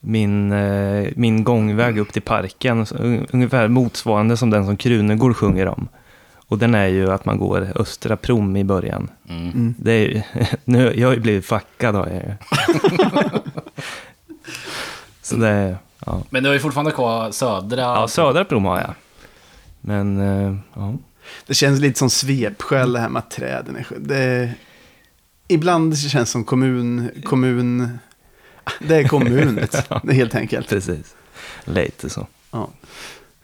min, 0.00 0.52
eh, 0.52 1.08
min 1.16 1.44
gångväg 1.44 1.98
upp 1.98 2.12
till 2.12 2.22
parken, 2.22 2.86
ungefär 3.32 3.68
motsvarande 3.68 4.36
som 4.36 4.50
den 4.50 4.66
som 4.66 4.76
Krunegård 4.76 5.36
sjunger 5.36 5.66
om. 5.68 5.88
Och 6.48 6.58
den 6.58 6.74
är 6.74 6.86
ju 6.86 7.12
att 7.12 7.24
man 7.24 7.38
går 7.38 7.72
Östra 7.74 8.16
Prom 8.16 8.56
i 8.56 8.64
början. 8.64 9.08
Mm. 9.28 9.74
Det 9.78 9.92
är 9.92 10.08
ju, 10.08 10.22
nu, 10.64 10.92
jag 10.96 11.08
har 11.08 11.14
ju 11.14 11.20
blivit 11.20 11.46
fackad 11.46 11.94
har 11.94 12.06
jag 12.06 12.14
ju. 12.22 12.34
Så 15.22 15.36
det 15.36 15.76
ja. 16.06 16.22
Men 16.30 16.42
du 16.42 16.48
har 16.48 16.54
ju 16.54 16.60
fortfarande 16.60 16.90
kvar 16.90 17.30
södra... 17.30 17.80
ja, 17.80 18.08
Södra 18.08 18.44
Prom 18.44 18.64
har 18.64 18.78
jag. 18.78 18.94
Men, 19.82 20.20
eh, 20.20 20.56
ja. 20.74 20.94
Det 21.46 21.54
känns 21.54 21.80
lite 21.80 21.98
som 21.98 22.10
svepskäl 22.10 22.92
det 22.92 23.00
här 23.00 23.08
med 23.08 23.20
att 23.20 23.30
träden 23.30 23.76
är 23.76 23.86
det, 23.98 24.52
Ibland 25.48 25.98
känns 25.98 26.28
det 26.28 26.32
som 26.32 26.44
kommun... 26.44 27.10
kommun 27.24 27.98
det 28.80 28.96
är 28.96 29.08
kommunet, 29.08 29.74
är 29.90 30.12
helt 30.12 30.34
enkelt. 30.34 30.68
Precis. 30.68 31.14
Lite 31.64 32.10
så. 32.10 32.26
Ja. 32.50 32.70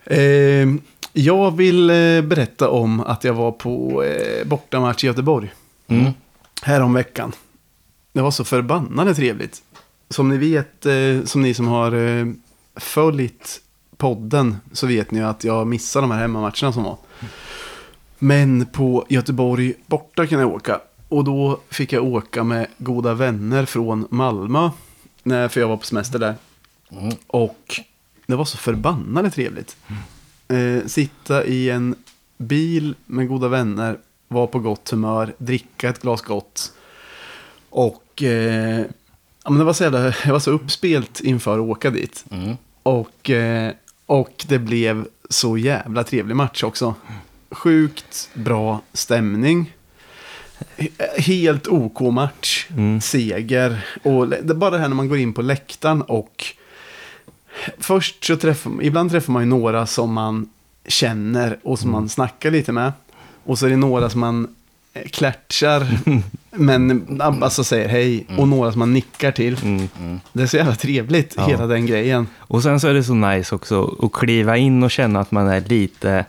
Eh, 0.04 0.68
jag 1.12 1.56
vill 1.56 1.90
eh, 1.90 2.22
berätta 2.22 2.68
om 2.68 3.00
att 3.00 3.24
jag 3.24 3.34
var 3.34 3.52
på 3.52 4.04
eh, 4.04 4.46
bortamatch 4.46 5.04
i 5.04 5.06
Göteborg. 5.06 5.52
Mm. 5.88 6.12
Härom 6.62 6.94
veckan. 6.94 7.32
Det 8.12 8.20
var 8.20 8.30
så 8.30 8.44
förbannade 8.44 9.14
trevligt. 9.14 9.62
Som 10.10 10.28
ni 10.28 10.36
vet, 10.36 10.86
eh, 10.86 11.24
som 11.24 11.42
ni 11.42 11.54
som 11.54 11.66
har 11.66 11.92
eh, 11.92 12.26
följt 12.76 13.60
podden, 13.98 14.56
så 14.72 14.86
vet 14.86 15.10
ni 15.10 15.22
att 15.22 15.44
jag 15.44 15.66
missade 15.66 16.02
de 16.02 16.10
här 16.10 16.20
hemmamatcherna 16.20 16.72
som 16.72 16.82
var. 16.82 16.96
Men 18.18 18.66
på 18.66 19.06
Göteborg 19.08 19.74
borta 19.86 20.26
kan 20.26 20.40
jag 20.40 20.48
åka. 20.48 20.80
Och 21.08 21.24
då 21.24 21.60
fick 21.70 21.92
jag 21.92 22.04
åka 22.04 22.44
med 22.44 22.66
goda 22.78 23.14
vänner 23.14 23.64
från 23.64 24.06
Malmö. 24.10 24.70
När, 25.22 25.48
för 25.48 25.60
jag 25.60 25.68
var 25.68 25.76
på 25.76 25.86
semester 25.86 26.18
där. 26.18 26.34
Mm. 26.90 27.14
Och 27.26 27.80
det 28.26 28.36
var 28.36 28.44
så 28.44 28.56
förbannade 28.56 29.30
trevligt. 29.30 29.76
Eh, 30.48 30.86
sitta 30.86 31.44
i 31.44 31.70
en 31.70 31.94
bil 32.36 32.94
med 33.06 33.28
goda 33.28 33.48
vänner, 33.48 33.98
vara 34.28 34.46
på 34.46 34.58
gott 34.58 34.90
humör, 34.90 35.34
dricka 35.38 35.88
ett 35.88 36.02
glas 36.02 36.22
gott. 36.22 36.72
Och 37.70 38.22
eh, 38.22 38.80
ja, 39.44 39.50
men 39.50 39.58
det 39.58 39.64
var 39.64 39.72
så 39.72 39.84
jävla, 39.84 40.04
jag 40.24 40.32
var 40.32 40.40
så 40.40 40.50
uppspelt 40.50 41.20
inför 41.20 41.58
att 41.58 41.68
åka 41.68 41.90
dit. 41.90 42.24
Mm. 42.30 42.56
Och, 42.82 43.30
eh, 43.30 43.72
och 44.08 44.44
det 44.48 44.58
blev 44.58 45.06
så 45.30 45.58
jävla 45.58 46.04
trevlig 46.04 46.36
match 46.36 46.62
också. 46.62 46.94
Sjukt 47.50 48.30
bra 48.34 48.80
stämning. 48.92 49.74
He- 50.76 51.20
Helt 51.20 51.66
OK 51.68 52.00
match. 52.00 52.66
Mm. 52.70 53.00
Seger. 53.00 53.86
Och 54.02 54.28
det 54.28 54.36
är 54.50 54.54
bara 54.54 54.70
det 54.70 54.78
här 54.78 54.88
när 54.88 54.96
man 54.96 55.08
går 55.08 55.18
in 55.18 55.32
på 55.32 55.42
läktaren 55.42 56.02
och 56.02 56.44
först 57.78 58.24
så 58.24 58.36
träffar 58.36 58.72
ibland 58.82 59.10
träffar 59.10 59.32
man 59.32 59.42
ju 59.42 59.48
några 59.48 59.86
som 59.86 60.12
man 60.12 60.48
känner 60.86 61.58
och 61.62 61.78
som 61.78 61.90
man 61.90 62.08
snackar 62.08 62.50
lite 62.50 62.72
med. 62.72 62.92
Och 63.44 63.58
så 63.58 63.66
är 63.66 63.70
det 63.70 63.76
några 63.76 64.10
som 64.10 64.20
man 64.20 64.54
klatschar 65.10 65.86
men 66.50 67.20
alltså 67.42 67.64
säger 67.64 67.88
hej 67.88 68.26
och 68.38 68.48
några 68.48 68.72
som 68.72 68.78
man 68.78 68.92
nickar 68.92 69.32
till. 69.32 69.56
Mm. 69.62 70.20
Det 70.32 70.42
är 70.42 70.46
så 70.46 70.56
jävla 70.56 70.74
trevligt, 70.74 71.34
Ja. 71.36 71.46
hela 71.46 71.66
den 71.66 71.86
grejen. 71.86 72.26
Och 72.38 72.62
sen 72.62 72.80
så 72.80 72.88
är 72.88 72.94
det 72.94 73.04
så 73.04 73.14
nice 73.14 73.54
också 73.54 73.96
att 74.02 74.12
kliva 74.12 74.56
in 74.56 74.82
och 74.82 74.90
känna 74.90 75.20
att 75.20 75.30
man 75.30 75.48
är 75.48 75.60
lite 75.60 76.24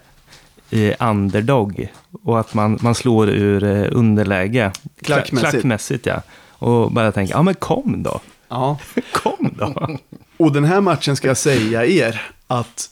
eh, 0.69 0.95
underdog. 1.09 1.87
Och 2.23 2.39
att 2.39 2.53
man, 2.53 2.79
man 2.81 2.95
slår 2.95 3.29
ur 3.29 3.63
eh, 3.63 3.87
underläge. 3.91 4.71
Klackmässigt. 5.01 5.51
Klackmässigt 5.51 6.05
ja. 6.05 6.21
Och 6.49 6.91
bara 6.91 7.11
tänka, 7.11 7.33
ja 7.33 7.41
men 7.41 7.53
kom 7.55 8.03
då. 8.03 8.19
Ja. 8.49 8.77
Kom 9.13 9.55
då. 9.57 9.97
Och 10.37 10.51
den 10.51 10.65
här 10.65 10.81
matchen 10.81 11.15
ska 11.15 11.27
jag 11.27 11.37
säga 11.37 11.85
er 11.85 12.21
att 12.47 12.89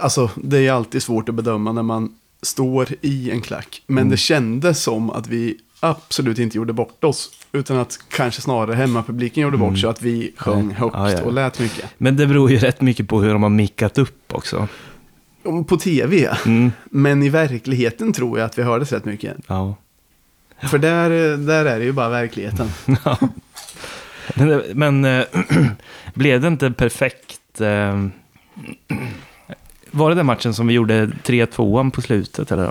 alltså, 0.00 0.30
det 0.36 0.66
är 0.66 0.72
alltid 0.72 1.02
svårt 1.02 1.28
att 1.28 1.34
bedöma 1.34 1.72
när 1.72 1.82
man 1.82 2.14
står 2.42 2.88
i 3.00 3.30
en 3.30 3.40
klack. 3.40 3.82
Men 3.86 4.08
det 4.08 4.16
kändes 4.16 4.82
som 4.82 5.10
att 5.10 5.26
vi 5.26 5.56
absolut 5.80 6.38
inte 6.38 6.56
gjorde 6.56 6.72
bort 6.72 7.04
oss. 7.04 7.30
Utan 7.52 7.76
att 7.78 7.98
kanske 8.10 8.40
snarare 8.42 8.74
hemmapubliken 8.74 9.42
gjorde 9.42 9.56
bort 9.56 9.78
sig. 9.78 9.88
Att 9.90 10.02
vi 10.02 10.32
sjöng 10.36 10.68
Ja. 10.70 10.76
högt 10.76 10.94
Ja, 10.96 11.10
ja, 11.10 11.22
och 11.22 11.32
lät 11.32 11.60
mycket. 11.60 11.84
Men 11.98 12.16
det 12.16 12.26
beror 12.26 12.50
ju 12.50 12.58
rätt 12.58 12.80
mycket 12.80 13.08
på 13.08 13.20
hur 13.22 13.32
de 13.32 13.42
har 13.42 13.50
mickat 13.50 13.98
upp 13.98 14.32
också. 14.34 14.68
På 15.68 15.76
tv, 15.76 16.36
Mm. 16.46 16.72
men 16.84 17.22
i 17.22 17.28
verkligheten 17.28 18.12
tror 18.12 18.38
jag 18.38 18.46
att 18.46 18.58
vi 18.58 18.62
hördes 18.62 18.92
rätt 18.92 19.04
mycket. 19.04 19.36
Ja. 19.46 19.76
För 20.70 20.78
där, 20.78 21.36
där 21.36 21.64
är 21.64 21.78
det 21.78 21.84
ju 21.84 21.92
bara 21.92 22.08
verkligheten. 22.08 22.68
Ja. 23.04 23.18
Men, 24.34 24.62
men 24.74 25.04
eh, 25.04 25.24
blev 26.14 26.40
det 26.40 26.48
inte 26.48 26.70
perfekt? 26.70 27.60
eh, 27.60 28.06
var 29.92 30.08
det 30.10 30.14
den 30.16 30.26
matchen 30.26 30.54
som 30.54 30.66
vi 30.66 30.74
gjorde 30.74 31.06
3-2 31.06 31.90
på 31.90 32.02
slutet 32.02 32.52
eller? 32.52 32.68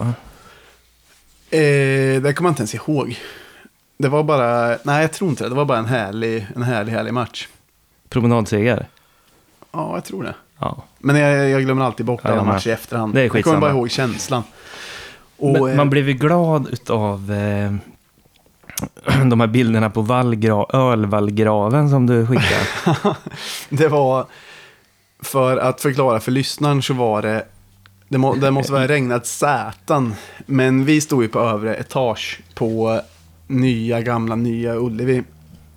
Eh, 1.49 2.21
det 2.21 2.33
kommer 2.35 2.49
jag 2.49 2.51
inte 2.51 2.61
ens 2.61 2.75
ihåg. 2.75 3.19
Det 3.97 4.09
var 4.09 4.23
bara, 4.23 4.77
nej 4.83 5.01
jag 5.01 5.11
tror 5.13 5.29
inte 5.29 5.43
det. 5.43 5.49
Det 5.49 5.55
var 5.55 5.65
bara 5.65 5.77
en 5.77 5.85
härlig, 5.85 6.47
en 6.55 6.63
härlig, 6.63 6.91
härlig 6.93 7.13
match. 7.13 7.47
Promenadseger? 8.09 8.87
Ja, 9.71 9.91
jag 9.95 10.03
tror 10.05 10.23
det. 10.23 10.33
Ja. 10.59 10.83
Men 10.99 11.15
jag, 11.15 11.49
jag 11.49 11.61
glömmer 11.63 11.85
alltid 11.85 12.05
bort 12.05 12.25
alla 12.25 12.35
Ja, 12.35 12.43
matcher 12.43 12.67
i 12.67 12.71
efterhand. 12.71 13.13
det 13.13 13.21
är 13.21 13.31
jag 13.35 13.43
kommer 13.43 13.59
bara 13.59 13.71
ihåg 13.71 13.91
känslan. 13.91 14.43
Och, 15.37 15.51
Men 15.53 15.69
eh, 15.69 15.75
man 15.75 15.89
blev 15.89 16.07
ju 16.09 16.13
glad 16.13 16.67
utav 16.71 17.31
eh, 17.31 17.73
de 19.29 19.39
här 19.39 19.47
bilderna 19.47 19.89
på 19.89 20.01
vallgra- 20.01 20.75
ölvallgraven 20.75 21.89
som 21.89 22.07
du 22.07 22.27
skickade. 22.27 23.15
Det 23.69 23.87
var, 23.87 24.25
för 25.21 25.57
att 25.57 25.81
förklara 25.81 26.19
för 26.19 26.31
lyssnaren 26.31 26.81
så 26.81 26.93
var 26.93 27.21
det, 27.21 27.45
det, 28.09 28.17
må, 28.17 28.35
det 28.35 28.51
måste 28.51 28.71
vara 28.73 28.87
regnat 28.87 29.25
sätan. 29.25 30.15
Men 30.45 30.85
vi 30.85 31.01
stod 31.01 31.23
ju 31.23 31.29
på 31.29 31.39
övre 31.39 31.75
etage 31.75 32.39
på 32.55 33.01
nya, 33.47 34.01
gamla, 34.01 34.35
nya 34.35 34.75
Ullevi. 34.75 35.23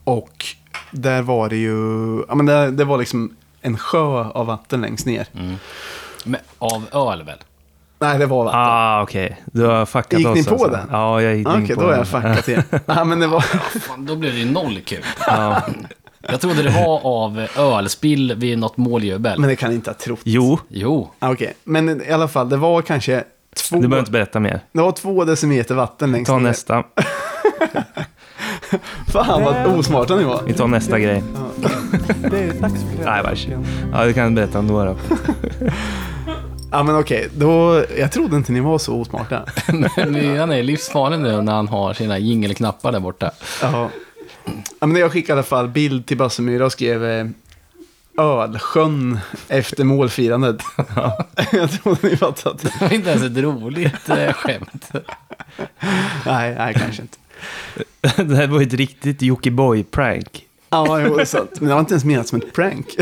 Och 0.04 0.44
där 0.90 1.22
var 1.22 1.48
det 1.48 1.56
ju, 1.56 2.18
ja 2.28 2.34
men 2.34 2.46
det, 2.46 2.70
det 2.70 2.84
var 2.84 2.98
liksom 2.98 3.36
en 3.60 3.78
sjö 3.78 4.24
av 4.24 4.46
vatten 4.46 4.80
längst 4.80 5.06
ner. 5.06 5.26
Men, 6.24 6.40
av 6.58 6.84
öl 6.92 7.22
väl? 7.22 7.38
Nej, 7.98 8.18
det 8.18 8.26
var 8.26 8.44
vatten. 8.44 8.60
ah, 8.60 9.02
okej. 9.02 9.40
Du 9.46 9.62
har 9.66 9.86
fuckat 9.86 10.18
Gick 10.18 10.28
oss 10.28 10.36
ni 10.36 10.44
på 10.44 10.50
alltså. 10.50 10.68
den? 10.70 10.88
Ja, 10.90 11.22
jag 11.22 11.36
gick 11.36 11.48
Okej, 11.48 11.60
in 11.60 11.66
på 11.66 11.74
då 11.74 11.80
har 11.82 11.88
den. 11.90 11.98
jag 11.98 12.08
fuckat 12.08 12.46
det. 12.70 12.80
ja, 12.86 13.04
men 13.04 13.20
det 13.20 13.26
var, 13.26 13.40
Fan, 13.80 14.06
då 14.06 14.16
blev 14.16 14.32
det 14.32 14.38
ju 14.38 14.50
noll 14.50 14.80
kul. 14.80 15.04
Ja. 15.26 15.62
Jag 16.28 16.40
trodde 16.40 16.62
det 16.62 16.70
var 16.70 17.00
av 17.06 17.46
ölspill 17.58 18.34
vid 18.36 18.58
något 18.58 18.76
måljubel. 18.76 19.38
men 19.40 19.48
det 19.48 19.56
kan 19.56 19.70
jag 19.70 19.74
inte 19.76 19.90
ha 19.90 19.94
trott. 19.94 20.20
Jo, 20.24 20.58
Jo, 20.68 21.10
Ah, 21.18 21.32
Okej, 21.32 21.54
men 21.64 22.02
i 22.02 22.10
alla 22.10 22.28
fall, 22.28 22.48
det 22.48 22.56
var 22.56 22.82
kanske 22.82 23.24
två, 23.56 23.76
du 23.76 23.80
behöver 23.88 23.98
inte 23.98 24.10
berätta 24.12 24.40
mer. 24.40 24.60
det 24.72 24.80
var 24.80 24.92
två 24.92 25.24
decimeter 25.24 25.74
vatten 25.74 26.12
längst 26.12 26.26
Ta 26.30 26.36
ner. 26.38 26.42
nästa. 26.44 26.84
Fan 29.12 29.42
vad 29.42 29.66
osmarta 29.66 30.16
ni 30.16 30.24
var. 30.24 30.42
Vi 30.46 30.52
tar 30.52 30.66
nästa 30.66 30.98
grej. 30.98 31.22
Det 32.30 32.38
är 32.38 32.52
dags 32.60 32.80
för 32.96 33.04
Nej, 33.04 33.22
vars. 33.22 33.46
Ja, 33.92 34.04
du 34.04 34.12
kan 34.12 34.34
berätta 34.34 34.58
om 34.58 34.66
några. 34.66 34.96
Ja 36.70 36.82
men 36.82 36.96
okej, 36.96 37.28
då, 37.36 37.84
jag 37.98 38.12
trodde 38.12 38.36
inte 38.36 38.52
ni 38.52 38.60
var 38.60 38.78
så 38.78 38.94
osmarta. 39.00 39.42
men 39.72 40.38
han 40.38 40.52
är 40.52 40.62
livsfarlig 40.62 41.18
nu 41.18 41.42
när 41.42 41.52
han 41.52 41.68
har 41.68 41.94
sina 41.94 42.18
jingelknappar 42.18 42.92
där 42.92 43.00
borta. 43.00 43.30
Ja. 43.62 43.88
Ja 44.78 44.86
men 44.86 44.96
jag 44.96 45.12
skickade 45.12 45.36
i 45.36 45.38
alla 45.38 45.42
fall 45.42 45.68
bild 45.68 46.06
till 46.06 46.16
Bassemyra 46.16 46.66
och 46.66 46.72
skrev 46.72 47.04
eh, 47.04 47.26
Ölsjön 48.18 49.18
efter 49.48 49.84
målfirandet. 49.84 50.62
jag 51.52 51.70
trodde 51.70 52.08
ni 52.08 52.16
fattade. 52.16 52.58
Det 52.62 52.80
var 52.80 52.92
inte 52.92 53.10
ens 53.10 53.22
ett 53.22 53.36
roligt 53.36 54.08
eh, 54.08 54.32
skämt. 54.32 54.90
Nej, 56.26 56.54
nej 56.54 56.74
kanske 56.74 57.02
inte. 57.02 57.18
Det 58.22 58.36
här 58.36 58.46
var 58.46 58.60
ju 58.60 58.66
ett 58.66 58.74
riktigt 58.74 59.22
Jockiboi-prank. 59.22 60.46
Ja, 60.70 61.00
jo, 61.00 61.16
det 61.16 61.22
är 61.22 61.26
sant. 61.26 61.50
Men 61.54 61.68
det 61.68 61.74
var 61.74 61.80
inte 61.80 61.94
ens 61.94 62.04
menat 62.04 62.28
som 62.28 62.38
ett 62.38 62.52
prank. 62.52 62.86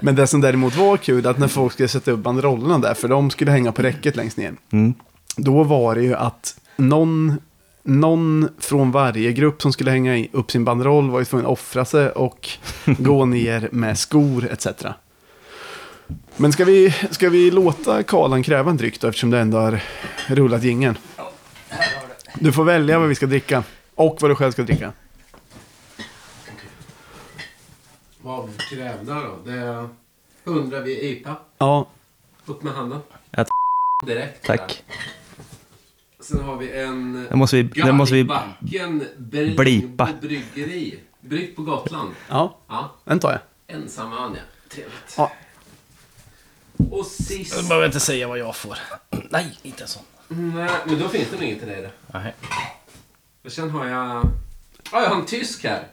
Men 0.00 0.14
det 0.14 0.26
som 0.26 0.40
däremot 0.40 0.76
var 0.76 0.96
kul, 0.96 1.26
att 1.26 1.38
när 1.38 1.48
folk 1.48 1.72
skulle 1.72 1.88
sätta 1.88 2.10
upp 2.10 2.20
banderollerna 2.20 2.78
där, 2.78 2.94
för 2.94 3.08
de 3.08 3.30
skulle 3.30 3.50
hänga 3.50 3.72
på 3.72 3.82
räcket 3.82 4.16
längst 4.16 4.36
ner. 4.36 4.54
Mm. 4.70 4.94
Då 5.36 5.62
var 5.62 5.94
det 5.94 6.02
ju 6.02 6.14
att 6.14 6.56
någon, 6.76 7.38
någon 7.82 8.48
från 8.58 8.90
varje 8.92 9.32
grupp 9.32 9.62
som 9.62 9.72
skulle 9.72 9.90
hänga 9.90 10.16
i- 10.18 10.30
upp 10.32 10.50
sin 10.50 10.64
banderoll 10.64 11.10
var 11.10 11.18
ju 11.18 11.24
tvungen 11.24 11.46
att 11.46 11.52
offra 11.52 11.84
sig 11.84 12.10
och 12.10 12.48
gå 12.98 13.24
ner 13.24 13.68
med 13.72 13.98
skor 13.98 14.48
etc. 14.52 14.66
Men 16.36 16.52
ska 16.52 16.64
vi, 16.64 16.94
ska 17.10 17.28
vi 17.28 17.50
låta 17.50 18.02
Karlan 18.02 18.42
kräva 18.42 18.70
en 18.70 18.76
dryck 18.76 19.00
då, 19.00 19.08
eftersom 19.08 19.30
det 19.30 19.38
ändå 19.38 19.58
har 19.58 19.80
rullat 20.26 20.62
gingen? 20.62 20.98
Du 22.40 22.52
får 22.52 22.64
välja 22.64 22.98
vad 22.98 23.08
vi 23.08 23.14
ska 23.14 23.26
dricka 23.26 23.62
och 23.94 24.16
vad 24.20 24.30
du 24.30 24.34
själv 24.34 24.52
ska 24.52 24.62
dricka. 24.62 24.92
Vad 28.22 28.48
krävda 28.70 29.14
då? 29.14 29.38
Det 29.50 29.88
100 30.44 30.80
vid 30.80 30.98
IPA. 30.98 31.36
Ja, 31.58 31.86
Upp 32.46 32.62
med 32.62 32.72
handen. 32.72 33.00
Direkt. 34.06 34.46
Tack. 34.46 34.84
Sen 36.22 36.40
har 36.42 36.56
vi 36.56 36.72
en... 36.80 37.26
Det 37.30 37.36
måste 37.36 37.56
vi... 37.56 37.62
Det 37.62 37.92
måste 37.92 38.14
vi 38.14 38.28
blipa. 39.56 40.08
Bryggeri. 40.20 40.98
Bryggt 41.20 41.56
på 41.56 41.62
Gotland. 41.62 42.10
ja, 42.28 42.58
Ja. 42.68 42.90
den 43.04 43.18
tar 43.20 43.30
jag. 43.30 43.40
Ensam 43.76 44.12
Anja. 44.12 44.40
Trevligt. 44.68 45.14
Ja. 45.16 45.32
Och 46.76 46.98
Jag 46.98 47.06
sist... 47.06 47.68
behöver 47.68 47.86
inte 47.86 48.00
säga 48.00 48.28
vad 48.28 48.38
jag 48.38 48.56
får. 48.56 48.78
Nej, 49.30 49.58
inte 49.62 49.82
en 49.82 49.88
sån. 49.88 50.02
Nej, 50.28 50.70
men 50.86 50.98
då 50.98 51.08
finns 51.08 51.28
det 51.30 51.36
nog 51.36 51.44
inget 51.44 51.58
till 51.58 51.68
dig. 51.68 51.90
Nej. 52.06 52.34
Och 53.44 53.52
sen 53.52 53.70
har 53.70 53.86
jag... 53.86 54.28
Ja, 54.92 55.02
jag 55.02 55.08
har 55.08 55.16
en 55.16 55.26
tysk 55.26 55.64
här. 55.64 55.86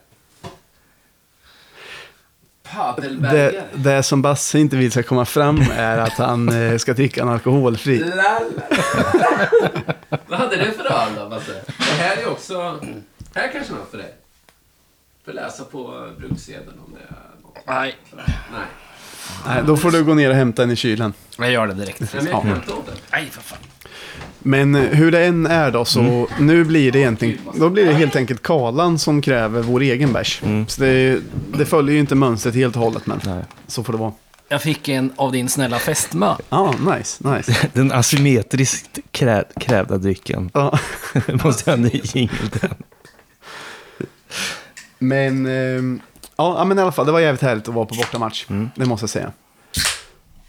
Det, 3.22 3.64
det 3.74 4.04
som 4.04 4.22
Basse 4.22 4.60
inte 4.60 4.76
vill 4.78 4.92
ska 4.92 5.04
komma 5.04 5.26
fram 5.26 5.62
är 5.76 5.98
att 5.98 6.14
han 6.14 6.50
eh, 6.50 6.78
ska 6.78 6.94
dricka 6.94 7.22
en 7.22 7.30
alkoholfri. 7.30 8.12
Vad 10.28 10.40
hade 10.40 10.56
du 10.56 10.72
för 10.72 10.86
öl 10.86 11.10
då, 11.18 11.30
Basse? 11.30 11.52
Det 11.78 11.84
här 11.84 12.18
är 12.18 12.30
också... 12.30 12.80
Här 13.36 13.52
kanske 13.54 13.74
något 13.74 13.92
för 13.92 13.98
dig. 13.98 14.14
Får 15.26 15.34
läsa 15.34 15.64
på 15.64 16.10
bruksedeln 16.18 16.80
om 16.86 16.94
det 16.94 17.16
är 17.16 17.42
något. 17.44 17.58
Nej. 17.68 17.96
Nej. 18.16 18.66
Nej, 19.48 19.64
då 19.68 19.78
får 19.78 19.92
du 19.92 20.04
gå 20.04 20.14
ner 20.14 20.30
och 20.30 20.36
hämta 20.36 20.64
en 20.64 20.72
i 20.72 20.76
kylen. 20.76 21.14
Jag 21.38 21.52
gör 21.52 21.68
det 21.68 21.74
direkt. 21.74 22.00
Men 22.00 22.26
jag 22.26 22.42
kan 22.42 22.56
inte 22.56 22.74
åt 22.74 22.86
den. 22.86 22.96
Nej, 23.12 23.30
för 23.32 23.42
fan. 23.42 23.58
Men 24.40 24.76
eh, 24.76 24.82
hur 24.82 25.12
det 25.12 25.26
än 25.26 25.46
är 25.46 25.72
då, 25.72 25.86
så 25.86 26.28
nu 26.40 26.64
blir 26.64 26.92
det 26.92 27.00
egentligen, 27.00 27.38
då 27.56 27.70
blir 27.70 27.86
det 27.86 27.94
helt 27.94 28.16
enkelt 28.16 28.44
Karlan 28.44 29.00
som 29.00 29.22
kräver 29.22 29.62
vår 29.62 29.82
egen 29.82 30.14
bärs. 30.14 30.42
Så 30.68 30.82
det, 30.82 31.20
det 31.58 31.66
följer 31.66 31.94
ju 31.94 32.00
inte 32.00 32.16
mönstret 32.16 32.56
helt 32.56 32.76
och 32.76 32.82
hållet, 32.82 33.06
men 33.06 33.20
Nej. 33.26 33.44
så 33.68 33.84
får 33.84 33.94
det 33.94 34.00
vara. 34.00 34.14
Jag 34.52 34.62
fick 34.62 34.88
en 34.88 35.14
av 35.16 35.32
din 35.32 35.50
snälla 35.50 35.80
fästmö. 35.80 36.36
Ja, 36.50 36.74
nice, 36.96 37.36
nice. 37.36 37.68
Den 37.74 37.92
asymmetriskt 37.92 39.00
krä, 39.12 39.44
krävda 39.60 39.98
drycken. 39.98 40.52
Ja. 40.54 40.80
måste 41.44 41.70
jag 41.70 41.78
ha 41.78 41.84
en 41.84 41.92
ny 41.94 42.02
jingle 42.04 42.50
till. 42.50 42.70
Men, 45.00 45.46
ehm, 45.46 46.02
ja, 46.38 46.66
men 46.66 46.80
i 46.80 46.82
alla 46.82 46.92
fall, 46.92 47.06
det 47.06 47.12
var 47.12 47.20
jävligt 47.20 47.42
härligt 47.42 47.68
att 47.68 47.74
vara 47.74 47.86
på 47.86 47.96
bortamatch. 47.96 48.46
Det 48.76 48.86
måste 48.86 49.04
jag 49.04 49.10
säga. 49.10 49.32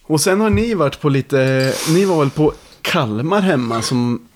Och 0.02 0.20
sen 0.20 0.40
har 0.40 0.50
ni 0.50 0.74
varit 0.74 1.00
på 1.00 1.08
lite, 1.08 1.72
ni 1.88 2.04
var 2.04 2.18
väl 2.18 2.30
på 2.30 2.52
Kalmar 2.82 3.40
hemma 3.40 3.82
som, 3.82 4.28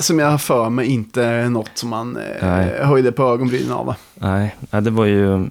som 0.00 0.18
jag 0.18 0.30
har 0.30 0.38
för 0.38 0.70
mig 0.70 0.86
inte 0.86 1.24
är 1.24 1.48
något 1.48 1.70
som 1.74 1.88
man 1.88 2.16
eh, 2.16 2.46
Nej. 2.48 2.84
höjde 2.84 3.12
på 3.12 3.22
ögonbrynen 3.22 3.72
av. 3.72 3.94
Nej, 4.14 4.56
det 4.70 4.90
var 4.90 5.04
ju 5.04 5.50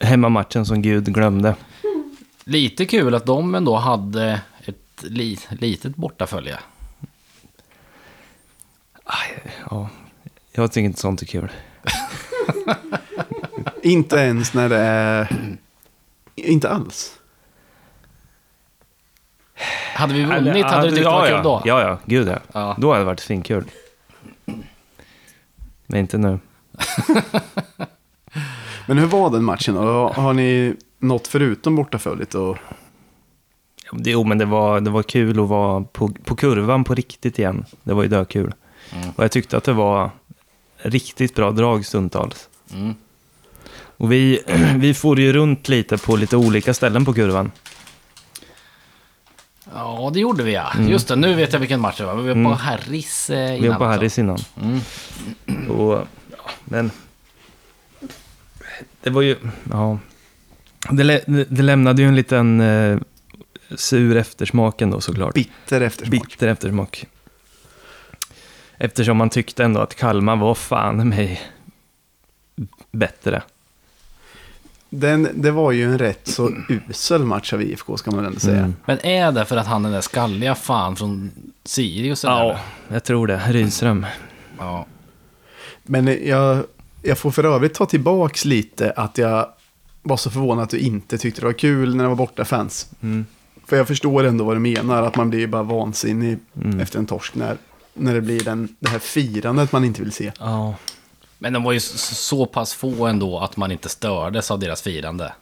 hemmamatchen 0.00 0.66
som 0.66 0.82
Gud 0.82 1.14
glömde. 1.14 1.56
Lite 2.44 2.86
kul 2.86 3.14
att 3.14 3.26
de 3.26 3.54
ändå 3.54 3.76
hade 3.76 4.40
ett 4.64 5.02
li, 5.02 5.38
litet 5.50 5.96
bortafölje. 5.96 6.58
Ja, 9.70 9.88
jag 10.52 10.72
tycker 10.72 10.84
inte 10.84 11.00
sånt 11.00 11.22
är 11.22 11.26
kul. 11.26 11.48
Inte 13.82 14.16
ens 14.16 14.54
när 14.54 14.68
det 14.68 14.78
är, 14.78 15.36
inte 16.34 16.68
alls. 16.68 17.18
Hade 19.94 20.14
vi 20.14 20.24
vunnit 20.24 20.64
hade 20.64 20.82
du 20.82 20.90
tyckt 20.90 21.02
det 21.04 21.10
var 21.10 21.26
ja, 21.26 21.36
kul 21.36 21.44
då? 21.44 21.62
Ja, 21.64 21.80
ja, 21.80 21.98
gud 22.04 22.28
ja. 22.28 22.38
Ja. 22.52 22.76
Då 22.78 22.92
hade 22.92 23.00
det 23.00 23.06
varit 23.06 23.20
svinkul. 23.20 23.64
Men 25.86 26.00
inte 26.00 26.18
nu. 26.18 26.38
Men 28.86 28.98
hur 28.98 29.06
var 29.06 29.30
den 29.30 29.44
matchen 29.44 29.74
då? 29.74 30.12
Har 30.16 30.32
ni 30.32 30.76
något 30.98 31.26
förutom 31.26 31.76
bortaföljet? 31.76 32.34
Och... 32.34 32.58
Ja, 33.92 33.98
Jo, 34.04 34.24
men 34.24 34.38
det 34.38 34.44
var, 34.44 34.80
det 34.80 34.90
var 34.90 35.02
kul 35.02 35.40
att 35.40 35.48
vara 35.48 35.80
på, 35.80 36.08
på 36.08 36.36
kurvan 36.36 36.84
på 36.84 36.94
riktigt 36.94 37.38
igen. 37.38 37.64
Det 37.82 37.94
var 37.94 38.02
ju 38.02 38.08
dökul. 38.08 38.54
Och 39.16 39.24
jag 39.24 39.30
tyckte 39.30 39.56
att 39.56 39.64
det 39.64 39.72
var 39.72 40.10
riktigt 40.76 41.34
bra 41.34 41.50
drag 41.50 41.86
stundtals. 41.86 42.48
Mm. 42.72 42.94
Och 43.96 44.12
vi, 44.12 44.40
vi 44.76 44.94
får 44.94 45.20
ju 45.20 45.32
runt 45.32 45.68
lite 45.68 45.98
på 45.98 46.16
lite 46.16 46.36
olika 46.36 46.74
ställen 46.74 47.04
på 47.04 47.14
kurvan. 47.14 47.50
Ja, 49.74 50.10
det 50.14 50.20
gjorde 50.20 50.42
vi 50.42 50.52
ja. 50.54 50.72
Just 50.80 51.08
det, 51.08 51.16
nu 51.16 51.34
vet 51.34 51.52
jag 51.52 51.60
vilken 51.60 51.80
match 51.80 51.98
det 51.98 52.04
var. 52.04 52.14
Vi 52.14 52.22
var 52.28 52.34
på 52.34 52.38
Mm. 52.38 52.52
Harrys 52.52 53.30
eh, 53.30 53.48
innan. 53.48 53.62
Vi 53.62 53.68
var 53.68 53.74
på 53.76 53.84
också. 53.84 53.90
Harrys 53.90 54.18
innan. 54.18 54.38
Mm. 54.62 55.70
Och, 55.70 56.06
ja, 56.30 56.50
men... 56.64 56.90
Det 59.02 59.10
var 59.10 59.22
ju... 59.22 59.36
Ja. 59.70 59.98
Det, 60.90 61.04
lä, 61.04 61.20
det 61.26 61.62
lämnade 61.62 62.02
ju 62.02 62.08
en 62.08 62.16
liten 62.16 62.60
eh, 62.60 62.98
sur 63.76 64.16
eftersmak 64.16 64.82
ändå 64.82 65.00
såklart. 65.00 65.34
Bitter 65.34 65.80
eftersmak. 65.80 66.10
Bitter 66.28 66.48
eftersmak. 66.48 67.06
Eftersom 68.78 69.16
man 69.16 69.30
tyckte 69.30 69.64
ändå 69.64 69.80
att 69.80 69.94
Kalmar 69.94 70.36
var 70.36 70.54
fan 70.54 71.08
mig 71.08 71.42
bättre. 72.92 73.42
Den, 75.00 75.28
det 75.34 75.50
var 75.50 75.72
ju 75.72 75.84
en 75.84 75.98
rätt 75.98 76.28
så 76.28 76.50
usel 76.88 77.24
match 77.24 77.52
av 77.52 77.62
IFK 77.62 77.96
ska 77.96 78.10
man 78.10 78.24
ändå 78.24 78.40
säga. 78.40 78.58
Mm. 78.58 78.74
Men 78.86 79.06
är 79.06 79.32
det 79.32 79.44
för 79.44 79.56
att 79.56 79.66
han 79.66 79.84
är 79.84 79.88
den 79.88 79.92
där 79.94 80.00
skalliga 80.00 80.54
fan 80.54 80.96
från 80.96 81.30
Sirius 81.64 82.22
där. 82.22 82.28
Ja, 82.30 82.58
jag 82.88 83.04
tror 83.04 83.26
det. 83.26 83.40
Rydström. 83.48 84.06
ja. 84.58 84.86
Men 85.82 86.26
jag, 86.28 86.64
jag 87.02 87.18
får 87.18 87.30
för 87.30 87.44
övrigt 87.44 87.74
ta 87.74 87.86
tillbaks 87.86 88.44
lite 88.44 88.90
att 88.90 89.18
jag 89.18 89.48
var 90.02 90.16
så 90.16 90.30
förvånad 90.30 90.64
att 90.64 90.70
du 90.70 90.78
inte 90.78 91.18
tyckte 91.18 91.40
det 91.40 91.46
var 91.46 91.52
kul 91.52 91.96
när 91.96 92.04
det 92.04 92.08
var 92.08 92.16
borta 92.16 92.44
fans. 92.44 92.88
Mm. 93.02 93.26
För 93.66 93.76
jag 93.76 93.86
förstår 93.86 94.24
ändå 94.24 94.44
vad 94.44 94.56
du 94.56 94.60
menar, 94.60 95.02
att 95.02 95.16
man 95.16 95.30
blir 95.30 95.46
bara 95.46 95.62
vansinnig 95.62 96.38
Mm. 96.62 96.80
efter 96.80 96.98
en 96.98 97.06
torsk 97.06 97.34
när, 97.34 97.56
när 97.94 98.14
det 98.14 98.20
blir 98.20 98.44
den, 98.44 98.68
det 98.80 98.88
här 98.88 98.98
firandet 98.98 99.72
man 99.72 99.84
inte 99.84 100.02
vill 100.02 100.12
se. 100.12 100.32
Ja. 100.38 100.74
Men 101.38 101.52
de 101.52 101.62
var 101.62 101.72
ju 101.72 101.80
så, 101.80 102.46
pass 102.46 102.74
få 102.74 103.06
ändå 103.06 103.38
att 103.38 103.56
man 103.56 103.72
inte 103.72 103.88
stördes 103.88 104.50
av 104.50 104.58
deras 104.58 104.82
firande. 104.82 105.32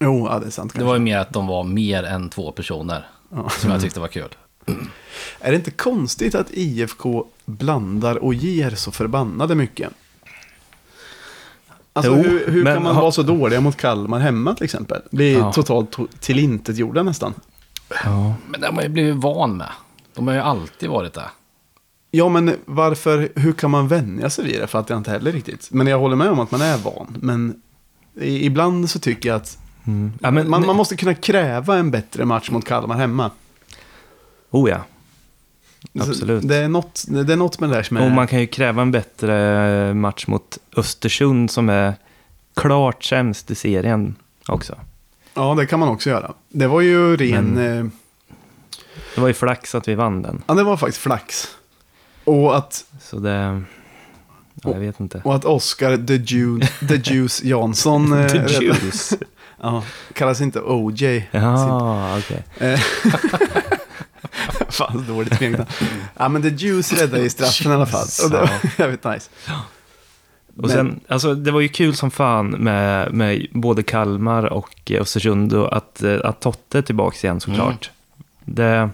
Jo, 0.00 0.28
ja, 0.30 0.38
det 0.38 0.46
är 0.46 0.50
sant. 0.50 0.72
Det 0.74 0.84
var 0.84 0.94
ju 0.94 1.00
mer 1.00 1.18
att 1.18 1.32
de 1.32 1.46
var 1.46 1.64
mer 1.64 2.02
än 2.02 2.30
två 2.30 2.52
personer. 2.52 3.06
Ja. 3.30 3.48
Som 3.50 3.70
jag 3.70 3.80
tyckte 3.80 4.00
var 4.00 4.08
kul. 4.08 4.28
Är 5.40 5.50
det 5.50 5.56
inte 5.56 5.70
konstigt 5.70 6.34
att 6.34 6.46
IFK 6.50 7.24
blandar 7.44 8.16
och 8.24 8.34
ger 8.34 8.70
så 8.70 8.92
förbannade 8.92 9.54
mycket? 9.54 9.92
Alltså 11.92 12.16
Jo, 12.16 12.22
hur, 12.22 12.46
hur 12.50 12.64
men 12.64 12.74
kan 12.74 12.82
man 12.82 12.94
ha- 12.94 13.00
vara 13.02 13.12
så 13.12 13.22
dåliga 13.22 13.60
mot 13.60 13.76
Kalmar 13.76 14.18
hemma 14.20 14.54
till 14.54 14.64
exempel? 14.64 15.02
Blir 15.10 15.38
Ja. 15.38 15.52
totalt 15.52 15.96
to- 15.96 16.08
tillintetgjorda 16.20 17.02
nästan. 17.02 17.34
ja. 18.04 18.34
Men 18.48 18.60
de 18.60 18.74
har 18.76 18.82
ju 18.82 18.88
blivit 18.88 19.16
van 19.16 19.56
med. 19.56 19.68
De 20.14 20.26
har 20.26 20.34
ju 20.34 20.40
alltid 20.40 20.88
varit 20.88 21.12
det. 21.14 21.30
Ja, 22.10 22.28
men 22.28 22.56
varför, 22.64 23.28
hur 23.36 23.52
kan 23.52 23.70
man 23.70 23.88
vänja 23.88 24.30
sig 24.30 24.44
vid 24.44 24.60
det? 24.60 24.66
För 24.66 24.78
att 24.78 24.90
jag 24.90 24.96
inte 24.98 25.10
heller 25.10 25.32
riktigt. 25.32 25.68
Men 25.70 25.86
jag 25.86 25.98
håller 25.98 26.16
med 26.16 26.30
om 26.30 26.40
att 26.40 26.50
man 26.50 26.60
är 26.60 26.76
van. 26.78 27.16
Men 27.20 27.62
i, 28.20 28.46
ibland 28.46 28.90
så 28.90 28.98
tycker 28.98 29.28
jag 29.28 29.36
att 29.36 29.58
Mm. 29.86 30.12
ja 30.20 30.30
men, 30.30 30.50
man, 30.50 30.66
man 30.66 30.76
måste 30.76 30.96
kunna 30.96 31.14
kräva 31.14 31.76
en 31.76 31.90
bättre 31.90 32.24
match 32.24 32.50
mot 32.50 32.64
Kalmar 32.64 32.96
hemma. 32.96 33.30
Oh 34.50 34.70
ja. 34.70 34.78
Så 35.94 36.02
Absolut. 36.10 36.48
Det 36.48 36.56
är, 36.56 36.68
något, 36.68 37.04
det 37.08 37.32
är 37.32 37.36
något 37.36 37.60
med 37.60 37.70
det 37.70 37.74
där 37.76 37.82
som 37.82 37.96
är... 37.96 38.04
Och 38.06 38.10
man 38.12 38.26
kan 38.26 38.40
ju 38.40 38.46
kräva 38.46 38.82
en 38.82 38.90
bättre 38.90 39.94
match 39.94 40.26
mot 40.26 40.58
Östersund 40.76 41.50
som 41.50 41.68
är 41.68 41.94
klart 42.54 43.04
sämst 43.04 43.50
i 43.50 43.54
serien 43.54 44.16
också. 44.48 44.74
Ja, 45.34 45.54
det 45.54 45.66
kan 45.66 45.80
man 45.80 45.88
också 45.88 46.10
göra. 46.10 46.32
Det 46.48 46.66
var 46.66 46.80
ju 46.80 47.16
ren... 47.16 47.44
Men- 47.44 47.78
Eh, 47.78 47.86
Det 49.14 49.20
var 49.20 49.28
ju 49.28 49.34
flax 49.34 49.74
att 49.74 49.88
vi 49.88 49.94
vann 49.94 50.22
den. 50.22 50.42
ja, 50.46 50.54
det 50.54 50.62
var 50.64 50.76
faktiskt 50.76 51.02
flax. 51.02 51.48
Och 52.28 52.56
att, 52.56 52.84
Så 53.00 53.18
det... 53.18 53.62
Ja, 54.62 54.70
jag 54.72 54.80
vet 54.80 55.00
inte. 55.00 55.20
och 55.24 55.34
att 55.34 55.44
Oscar 55.44 56.06
the, 56.06 56.14
Ju, 56.14 56.60
the 56.88 56.94
Juice 57.14 57.42
Jansson... 57.44 58.12
eh, 58.20 58.26
The 58.26 58.38
räddade- 58.38 58.64
juice. 58.64 59.12
Ja, 59.62 59.82
kallas 60.12 60.40
inte 60.40 60.60
OJ. 60.60 61.28
Ja, 61.30 62.18
okej. 62.18 62.42
Eh, 62.58 62.80
Fan, 64.68 64.92
så 65.06 65.12
dåligt 65.12 65.36
smeknamn. 65.36 65.66
Ja, 66.16 66.28
men 66.28 66.42
The 66.42 66.48
Juice 66.48 66.92
räddade 66.92 67.22
i 67.22 67.30
straffen 67.30 67.72
i 67.72 67.74
alla 67.74 67.86
fall. 67.86 68.06
Och 68.24 68.30
det 68.30 68.36
var 68.38 68.50
jävligt 68.78 69.04
nice. 69.04 69.30
Och 69.48 69.52
Men- 70.56 70.70
sen, 70.70 71.00
alltså 71.08 71.34
det 71.34 71.50
var 71.50 71.60
ju 71.60 71.68
kul 71.68 71.96
som 71.96 72.10
fan 72.10 72.50
med, 72.50 73.12
med 73.12 73.46
både 73.52 73.82
Kalmar 73.82 74.44
och 74.44 74.90
Östersund 74.90 75.52
och 75.52 75.76
att, 75.76 76.02
eh, 76.02 76.16
att 76.24 76.40
Totte 76.40 76.78
är 76.78 76.82
tillbaka 76.82 77.16
igen 77.26 77.40
såklart. 77.40 77.90
Det, 78.44 78.90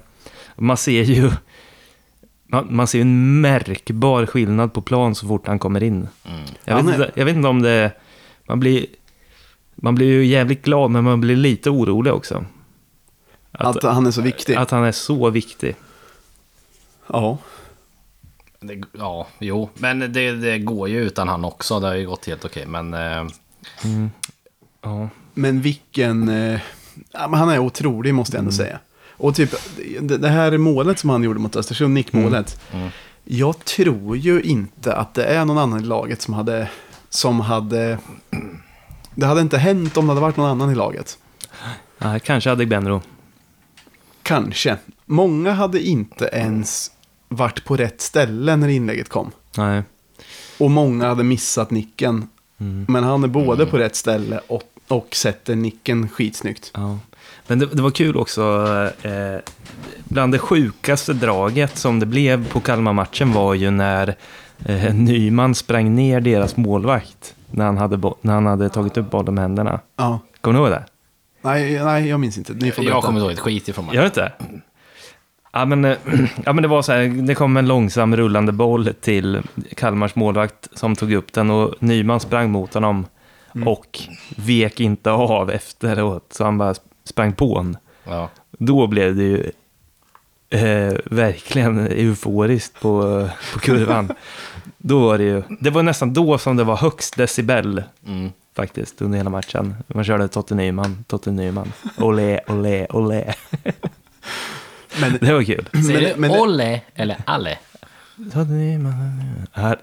man 0.56 0.76
ser 0.76 1.02
ju 1.02 1.30
man, 2.62 2.86
ser 2.86 2.98
ju 2.98 3.02
en 3.02 3.40
märkbar 3.40 4.26
skillnad 4.26 4.72
på 4.72 4.82
plan 4.82 5.14
så 5.14 5.26
fort 5.26 5.46
han 5.46 5.58
kommer 5.58 5.82
in. 5.82 6.08
Mm. 6.24 6.44
Jag, 6.64 6.76
vet, 6.76 6.94
inte, 6.94 7.10
jag 7.14 7.24
vet 7.24 7.36
inte 7.36 7.48
om 7.48 7.62
det... 7.62 7.92
Man 8.46 8.60
blir, 8.60 8.86
man 9.74 9.94
blir 9.94 10.06
ju 10.06 10.26
jävligt 10.26 10.62
glad, 10.64 10.90
men 10.90 11.04
man 11.04 11.20
blir 11.20 11.36
lite 11.36 11.70
orolig 11.70 12.12
också. 12.12 12.44
Att, 13.52 13.82
han 13.82 14.06
är 14.06 14.10
så 14.10 14.22
viktig. 14.22 14.54
att 14.54 14.70
han 14.70 14.84
är 14.84 14.92
så 14.92 15.30
viktig. 15.30 15.76
ja. 17.06 17.38
Det, 18.60 18.82
ja, 18.92 19.26
jo. 19.38 19.70
Men 19.74 19.98
det, 20.12 20.32
det 20.32 20.58
går 20.58 20.88
ju 20.88 21.00
utan 21.00 21.28
han 21.28 21.44
också. 21.44 21.80
Det 21.80 21.86
har 21.86 21.94
ju 21.94 22.06
gått 22.06 22.26
helt 22.26 22.44
okej. 22.44 22.66
Men 22.66 22.94
eh, 22.94 23.24
Ja. 24.84 25.08
Men 25.34 25.60
vilken... 25.60 26.28
Eh, 26.28 26.60
han 27.12 27.48
är 27.48 27.58
otrolig 27.58 28.14
måste 28.14 28.36
jag 28.36 28.38
ändå 28.38 28.52
säga. 28.52 28.78
Och 29.16 29.34
typ 29.34 29.54
det, 30.00 30.16
det 30.16 30.28
här 30.28 30.58
målet 30.58 30.98
som 30.98 31.10
han 31.10 31.22
gjorde 31.22 31.40
mot 31.40 31.56
Östersund, 31.56 31.94
nickmålet. 31.94 32.60
Mm. 32.72 32.88
Jag 33.24 33.64
tror 33.64 34.16
ju 34.16 34.42
inte 34.42 34.96
att 34.96 35.14
det 35.14 35.24
är 35.24 35.44
någon 35.44 35.58
annan 35.58 35.80
i 35.80 35.84
laget 35.84 36.22
som 36.22 36.34
hade... 36.34 36.68
Som 37.08 37.40
hade... 37.40 37.98
Det 39.14 39.26
hade 39.26 39.40
inte 39.40 39.58
hänt 39.58 39.96
om 39.96 40.06
det 40.06 40.10
hade 40.10 40.20
varit 40.20 40.36
någon 40.36 40.50
annan 40.50 40.70
i 40.70 40.74
laget. 40.74 41.18
Ja, 41.98 42.18
kanske 42.18 42.50
Adegbenro. 42.50 43.02
Kanske. 44.22 44.76
Många 45.04 45.52
hade 45.52 45.82
inte 45.82 46.30
ens 46.32 46.90
varit 47.28 47.64
på 47.64 47.76
rätt 47.76 48.00
ställe 48.00 48.56
när 48.56 48.68
inlägget 48.68 49.08
kom. 49.08 49.30
Nej. 49.56 49.82
Och 50.58 50.70
många 50.70 51.08
hade 51.08 51.24
missat 51.24 51.70
nicken. 51.70 52.28
Mm. 52.58 52.86
Men 52.88 53.04
han 53.04 53.24
är 53.24 53.28
både 53.28 53.66
på 53.66 53.78
rätt 53.78 53.96
ställe 53.96 54.40
och, 54.46 54.62
och 54.88 55.08
sätter 55.16 55.54
nicken 55.54 56.08
skitsnyggt. 56.08 56.70
Ja. 56.74 56.98
Men 57.46 57.58
det, 57.58 57.66
det 57.66 57.82
var 57.82 57.90
kul 57.90 58.16
också, 58.16 58.42
eh, 59.02 59.40
bland 60.04 60.32
det 60.32 60.38
sjukaste 60.38 61.12
draget 61.12 61.78
som 61.78 62.00
det 62.00 62.06
blev 62.06 62.48
på 62.48 62.60
Kalmar-matchen 62.60 63.32
var 63.32 63.54
ju 63.54 63.70
när 63.70 64.14
eh, 64.64 64.94
Nyman 64.94 65.54
sprang 65.54 65.94
ner 65.94 66.20
deras 66.20 66.56
målvakt 66.56 67.34
när 67.50 67.64
han 67.64 67.76
hade, 67.78 68.12
när 68.20 68.34
han 68.34 68.46
hade 68.46 68.68
tagit 68.68 68.96
upp 68.96 69.10
bollen 69.10 69.34
med 69.34 69.42
händerna. 69.42 69.80
Ja. 69.96 70.18
Kommer 70.40 70.58
du 70.58 70.64
ihåg 70.64 70.72
det? 70.72 70.84
Nej, 71.42 71.84
nej, 71.84 72.08
jag 72.08 72.20
minns 72.20 72.38
inte. 72.38 72.52
Ni 72.52 72.70
får 72.70 72.82
berätta. 72.82 72.96
jag 72.96 73.04
kommer 73.04 73.20
ihåg 73.20 73.30
ett 73.30 73.38
skit 73.38 73.68
ifrån 73.68 73.86
mig. 73.86 73.94
Gör 73.94 74.02
det 74.02 74.06
inte? 74.06 74.32
Ja 75.52 75.64
men, 75.64 75.84
eh, 75.84 75.96
ja, 76.44 76.52
men 76.52 76.62
det 76.62 76.68
var 76.68 76.82
så 76.82 76.92
här, 76.92 77.26
det 77.26 77.34
kom 77.34 77.56
en 77.56 77.68
långsam 77.68 78.16
rullande 78.16 78.52
boll 78.52 78.94
till 79.00 79.42
Kalmars 79.76 80.14
målvakt 80.14 80.68
som 80.72 80.96
tog 80.96 81.12
upp 81.12 81.32
den 81.32 81.50
och 81.50 81.74
Nyman 81.78 82.20
sprang 82.20 82.50
mot 82.50 82.74
honom 82.74 83.06
och 83.66 84.00
vek 84.36 84.80
inte 84.80 85.10
av 85.10 85.50
efteråt, 85.50 86.32
så 86.32 86.44
han 86.44 86.58
bara 86.58 86.74
sprang 87.08 87.32
på 87.32 87.54
honom. 87.54 87.76
Ja. 88.04 88.30
Då 88.58 88.86
blev 88.86 89.16
det 89.16 89.22
ju 89.22 89.50
eh, 90.50 90.94
verkligen 91.04 91.78
euforiskt 91.78 92.80
på, 92.80 93.28
på 93.52 93.58
kurvan. 93.58 94.12
då 94.78 94.98
var 94.98 95.18
det 95.18 95.24
ju, 95.24 95.42
det 95.60 95.70
var 95.70 95.82
nästan 95.82 96.12
då 96.12 96.38
som 96.38 96.56
det 96.56 96.64
var 96.64 96.76
högst 96.76 97.16
decibel 97.16 97.82
Mm. 98.06 98.32
faktiskt 98.56 99.02
under 99.02 99.18
hela 99.18 99.30
matchen. 99.30 99.74
Man 99.86 100.04
körde 100.04 100.28
Totte 100.28 100.54
Nyman, 100.54 101.04
Totte 101.08 101.30
Nyman, 101.30 101.72
olé, 101.98 102.40
olé, 102.48 102.86
olé. 102.90 103.32
Men, 105.00 105.18
Det 105.20 105.32
var 105.32 105.42
kul. 105.42 105.68
Säger 105.72 106.00
Men- 106.00 106.02
du 106.14 106.20
men 106.20 106.30
Olle 106.30 106.80
eller 106.94 107.16
Alle? 107.26 107.58
Totte 108.32 108.50
Nyman, 108.52 109.20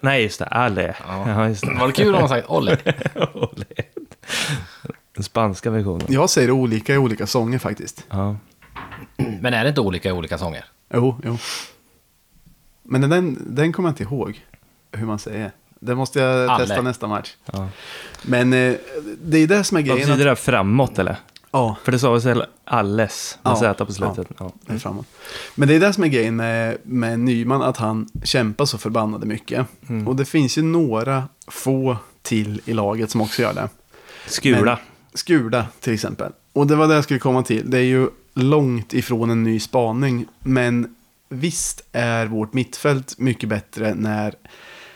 nej 0.01 0.23
just 0.23 0.39
det, 0.39 0.45
Ale. 0.45 0.95
Ja. 1.07 1.29
Ja, 1.29 1.47
just 1.47 1.61
det. 1.65 1.73
Var 1.79 1.87
det 1.87 1.93
kul 1.93 2.15
om 2.15 2.19
man 2.19 2.29
sagt 2.29 2.49
Olle? 2.49 2.77
Olé. 3.33 3.65
Den 5.15 5.23
spanska 5.23 5.69
versionen. 5.69 6.05
jag 6.09 6.29
säger 6.29 6.51
olika 6.51 6.93
i 6.93 6.97
olika 6.97 7.27
sånger 7.27 7.59
faktiskt. 7.59 8.05
Ja. 8.09 8.35
Men 9.41 9.53
är 9.53 9.63
det 9.63 9.69
inte 9.69 9.81
olika 9.81 10.09
i 10.09 10.11
olika 10.11 10.37
sånger? 10.37 10.65
Jo, 10.93 11.15
jo. 11.25 11.37
Men 12.83 13.09
den, 13.09 13.37
den 13.55 13.73
kommer 13.73 13.89
jag 13.89 13.91
inte 13.91 14.03
ihåg 14.03 14.41
hur 14.91 15.05
man 15.05 15.19
säger. 15.19 15.51
Det 15.79 15.95
måste 15.95 16.19
jag 16.19 16.49
Alle. 16.49 16.65
testa 16.67 16.81
nästa 16.81 17.07
match. 17.07 17.35
Ja. 17.53 17.67
Men 18.23 18.53
eh, 18.53 18.73
det 19.23 19.37
är 19.37 19.47
det 19.47 19.63
som 19.63 19.77
är 19.77 19.81
Vad 19.81 19.89
grejen. 19.89 20.09
betyder 20.09 20.31
Att, 20.31 20.37
det? 20.37 20.43
Framåt 20.43 20.99
eller? 20.99 21.15
ja, 21.51 21.75
För 21.83 21.91
det 21.91 21.99
sa 21.99 22.13
väl 22.13 22.43
alles 22.65 23.37
med 23.43 23.51
Ja, 23.51 23.55
Z 23.55 23.85
på 23.85 23.93
slutet. 23.93 24.27
Ja. 24.39 24.51
det 24.65 24.73
är 24.73 24.77
framåt. 24.77 25.05
Men 25.55 25.67
det 25.67 25.75
är 25.75 25.79
det 25.79 25.93
som 25.93 26.03
är 26.03 26.07
grejen 26.07 26.35
med, 26.35 26.77
med 26.83 27.19
Nyman, 27.19 27.61
att 27.61 27.77
han 27.77 28.07
kämpar 28.23 28.65
så 28.65 28.77
förbannade 28.77 29.25
mycket. 29.25 29.67
Mm. 29.89 30.07
Och 30.07 30.15
det 30.15 30.25
finns 30.25 30.57
ju 30.57 30.61
några 30.61 31.23
få 31.47 31.97
till 32.21 32.61
i 32.65 32.73
laget 32.73 33.11
som 33.11 33.21
också 33.21 33.41
gör 33.41 33.53
det. 33.53 33.69
Skula. 34.27 34.61
Men- 34.61 34.77
Skurda 35.13 35.65
till 35.79 35.93
exempel. 35.93 36.31
Och 36.53 36.67
det 36.67 36.75
var 36.75 36.87
det 36.87 36.95
jag 36.95 37.03
skulle 37.03 37.19
komma 37.19 37.43
till. 37.43 37.69
Det 37.69 37.77
är 37.77 37.83
ju 37.83 38.09
långt 38.33 38.93
ifrån 38.93 39.29
en 39.29 39.43
ny 39.43 39.59
spaning. 39.59 40.25
Men 40.39 40.95
visst 41.29 41.83
är 41.91 42.25
vårt 42.25 42.53
mittfält 42.53 43.17
mycket 43.19 43.49
bättre 43.49 43.93
när 43.95 44.33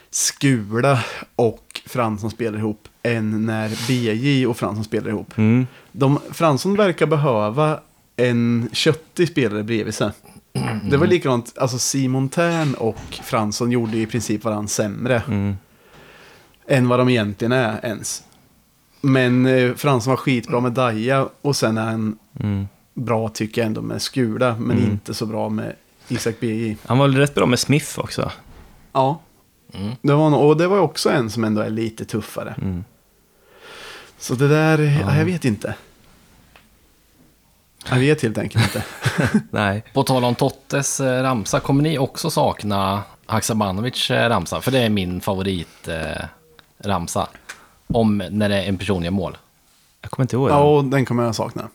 Skula 0.10 1.00
och 1.36 1.82
Fransson 1.86 2.32
spelar 2.32 2.60
ihop 2.60 2.88
än 3.04 3.46
när 3.46 3.88
BJ 3.88 4.48
och 4.48 4.58
Fransson 4.58 4.84
spelar 4.84 5.10
ihop. 5.10 5.38
Mm. 5.38 5.68
De, 5.92 6.20
Fransson 6.32 6.76
verkar 6.76 7.06
behöva 7.06 7.80
en 8.16 8.70
köttig 8.72 9.28
spelare 9.28 9.64
bredvid 9.64 9.94
sig. 9.94 10.12
Det 10.84 10.98
var 10.98 11.08
likadant, 11.08 11.58
alltså 11.58 11.78
Simon 11.80 12.30
Tern 12.30 12.74
och 12.74 13.20
Fransson 13.24 13.72
gjorde 13.72 13.98
i 13.98 14.06
princip 14.06 14.44
varandra 14.44 14.68
sämre 14.68 15.24
Mm. 15.28 15.56
än 16.68 16.88
vad 16.88 17.00
de 17.00 17.10
egentligen 17.10 17.52
är 17.52 17.86
ens. 17.86 18.24
Men 19.06 19.46
eh, 19.46 19.74
Fransson 19.74 20.12
var 20.12 20.18
skitbra 20.18 20.60
med 20.60 20.72
Daja 20.72 21.30
och 21.42 21.56
sen 21.56 21.78
är 21.78 21.86
han 21.86 22.18
Mm. 22.40 22.68
bra 22.94 23.30
tycker 23.30 23.62
jag 23.62 23.66
ändå 23.68 23.82
med 23.82 24.02
Skula, 24.02 24.56
men 24.60 24.78
Mm. 24.78 24.92
inte 24.92 25.14
så 25.14 25.26
bra 25.26 25.50
med 25.50 25.76
Isak 26.08 26.40
BJ. 26.40 26.76
Han 26.86 26.98
var 26.98 27.08
väl 27.08 27.18
rätt 27.18 27.36
bra 27.36 27.46
med 27.46 27.60
Smith 27.60 28.00
också. 28.00 28.32
Ja, 28.94 29.20
Mm. 29.74 29.92
det 30.02 30.14
var, 30.14 30.36
och 30.36 30.58
det 30.58 30.68
var 30.68 30.80
också 30.80 31.10
en 31.10 31.30
som 31.30 31.44
ändå 31.44 31.62
är 31.62 31.70
lite 31.70 32.06
tuffare. 32.06 32.56
Mm. 32.62 32.84
Så 34.20 34.36
det 34.36 34.48
där, 34.48 34.80
ja. 34.80 35.18
jag 35.18 35.26
vet 35.26 35.46
inte. 35.46 35.76
Jag 37.90 37.98
vet 38.00 38.22
helt 38.22 38.38
enkelt 38.38 38.64
inte. 38.66 38.84
Nej. 39.52 39.84
På 39.94 40.04
tal 40.04 40.24
om 40.24 40.36
Tottes 40.36 41.00
eh, 41.00 41.24
ramsa, 41.24 41.60
kommer 41.60 41.84
ni 41.84 41.98
också 41.98 42.30
sakna 42.30 43.04
Haksabanovic 43.26 44.12
eh, 44.12 44.30
ramsa? 44.30 44.62
För 44.62 44.72
det 44.72 44.80
är 44.80 44.90
min 44.90 45.22
favorit 45.22 45.88
eh, 45.88 46.26
ramsa. 46.80 47.28
Om 47.96 48.18
när 48.32 48.50
det 48.50 48.56
är 48.64 48.68
en 48.70 48.78
person 48.78 49.04
gör 49.04 49.12
mål. 49.12 49.38
Jag 50.02 50.12
kommer 50.12 50.24
inte 50.24 50.36
ihåg. 50.36 50.50
Ja, 50.50 50.54
den. 50.54 50.64
och 50.64 50.84
den 50.86 51.06
kommer 51.06 51.24
jag 51.24 51.36
sakna. 51.36 51.70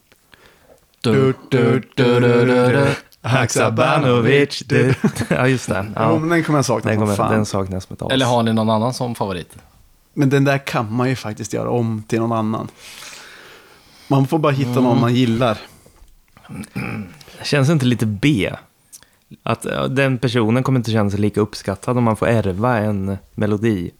Du, 1.01 1.13
du, 1.13 1.35
du, 1.51 2.21
du, 2.21 2.21
du, 2.21 2.45
du. 2.47 2.87
Haksabanovic. 3.23 4.63
du. 4.67 4.95
Ja, 5.29 5.49
just 5.49 5.69
det. 5.69 5.85
Jo, 5.89 5.93
Ja. 5.97 6.19
men 6.19 6.29
den 6.29 6.45
kommer 6.45 6.59
jag 6.59 6.65
sakna 6.67 6.91
Den, 6.91 6.99
som 6.99 7.07
kommer, 7.07 7.17
fan. 7.17 7.33
den 7.33 7.47
saknas 7.47 7.89
as. 7.91 8.11
Eller 8.13 8.27
har 8.27 8.43
ni 8.43 8.53
någon 8.53 8.71
annan 8.71 8.95
som 8.95 9.15
favorit? 9.15 9.57
Men 10.15 10.31
den 10.31 10.45
där 10.45 10.59
kan 10.59 10.93
man 10.93 11.09
ju 11.09 11.17
faktiskt 11.17 11.53
göra 11.53 11.71
om 11.71 12.03
till 12.09 12.19
någon 12.21 12.33
annan. 12.33 12.69
Man 14.09 14.27
får 14.27 14.39
bara 14.39 14.53
hitta 14.53 14.81
någon 14.81 15.01
man 15.01 15.15
gillar. 15.15 15.59
Känns 17.43 17.69
det 17.69 17.73
inte 17.73 17.87
lite 17.87 18.07
B? 18.07 18.53
Att 19.43 19.65
ja, 19.65 19.89
den 19.89 20.19
personen 20.19 20.63
kommer 20.63 20.79
inte 20.81 20.91
känna 20.91 21.11
sig 21.11 21.21
lika 21.21 21.41
uppskattad 21.41 21.99
om 21.99 22.05
man 22.05 22.17
får 22.17 22.27
ärva 22.29 22.79
en 22.79 23.19
melodi. 23.35 23.91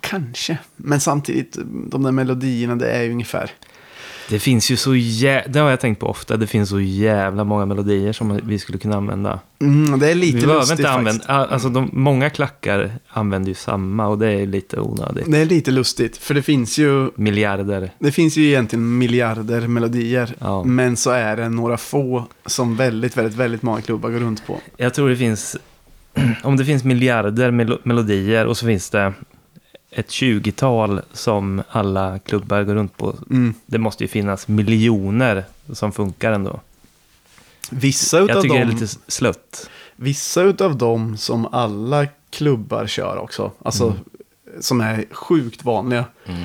Kanske. 0.00 0.58
Men 0.76 1.00
samtidigt, 1.00 1.58
de 1.90 2.02
där 2.02 2.12
melodierna, 2.12 2.76
det 2.76 2.90
är 2.90 3.02
ju 3.02 3.10
ungefär... 3.12 3.50
Det 4.28 4.38
finns 4.38 4.70
ju 4.70 4.76
så 4.76 4.94
jä... 4.94 5.44
Det 5.48 5.58
har 5.58 5.70
jag 5.70 5.80
tänkt 5.80 5.98
på 6.00 6.06
ofta. 6.06 6.36
Det 6.36 6.46
finns 6.46 6.68
så 6.68 6.80
jävla 6.80 7.44
många 7.44 7.66
melodier 7.66 8.12
som 8.12 8.40
vi 8.44 8.58
skulle 8.58 8.78
kunna 8.78 8.96
använda. 8.96 9.40
Mm, 9.60 9.98
det 9.98 10.10
är 10.10 10.14
lite 10.14 10.36
vi 10.36 10.46
lustigt 10.46 10.78
inte 10.78 10.92
faktiskt. 10.92 11.28
använda... 11.28 11.52
Alltså 11.52 11.68
de, 11.68 11.90
många 11.92 12.30
klackar 12.30 12.92
använder 13.08 13.48
ju 13.48 13.54
samma 13.54 14.06
och 14.06 14.18
det 14.18 14.26
är 14.32 14.46
lite 14.46 14.80
onödigt. 14.80 15.24
Det 15.32 15.38
är 15.38 15.44
lite 15.44 15.70
lustigt, 15.70 16.16
för 16.16 16.34
det 16.34 16.42
finns 16.42 16.78
ju... 16.78 17.10
Miljarder. 17.16 17.90
Det 17.98 18.12
finns 18.12 18.36
ju 18.36 18.46
egentligen 18.46 18.98
miljarder 18.98 19.60
melodier. 19.68 20.34
Ja. 20.38 20.64
Men 20.64 20.96
så 20.96 21.10
är 21.10 21.36
det 21.36 21.48
några 21.48 21.76
få 21.76 22.26
som 22.46 22.76
väldigt, 22.76 23.16
väldigt, 23.16 23.36
väldigt 23.36 23.62
många 23.62 23.80
klubbar 23.80 24.10
går 24.10 24.18
runt 24.18 24.46
på. 24.46 24.60
Jag 24.76 24.94
tror 24.94 25.08
det 25.10 25.16
finns... 25.16 25.56
Om 26.42 26.56
det 26.56 26.64
finns 26.64 26.84
miljarder 26.84 27.50
melo- 27.50 27.80
melodier 27.82 28.46
och 28.46 28.56
så 28.56 28.66
finns 28.66 28.90
det 28.90 29.12
ett 29.94 30.08
20-tal 30.08 31.00
som 31.12 31.62
alla 31.70 32.18
klubbar 32.18 32.62
går 32.62 32.74
runt 32.74 32.96
på. 32.96 33.14
Mm. 33.30 33.54
Det 33.66 33.78
måste 33.78 34.04
ju 34.04 34.08
finnas 34.08 34.48
miljoner 34.48 35.44
som 35.72 35.92
funkar 35.92 36.32
ändå. 36.32 36.60
Vissa 37.70 38.16
Jag 38.18 38.30
utav 38.30 38.42
tycker 38.42 38.54
det 38.54 38.60
är 38.60 38.64
dem... 38.66 38.74
lite 38.74 38.96
slött. 39.08 39.70
Vissa 39.96 40.42
utav 40.42 40.76
dem 40.76 41.16
som 41.16 41.46
alla 41.46 42.06
klubbar 42.30 42.86
kör 42.86 43.16
också, 43.16 43.52
alltså 43.64 43.94
som 44.60 44.80
är 44.80 45.04
sjukt 45.10 45.64
vanliga, 45.64 46.04
Mm. 46.26 46.42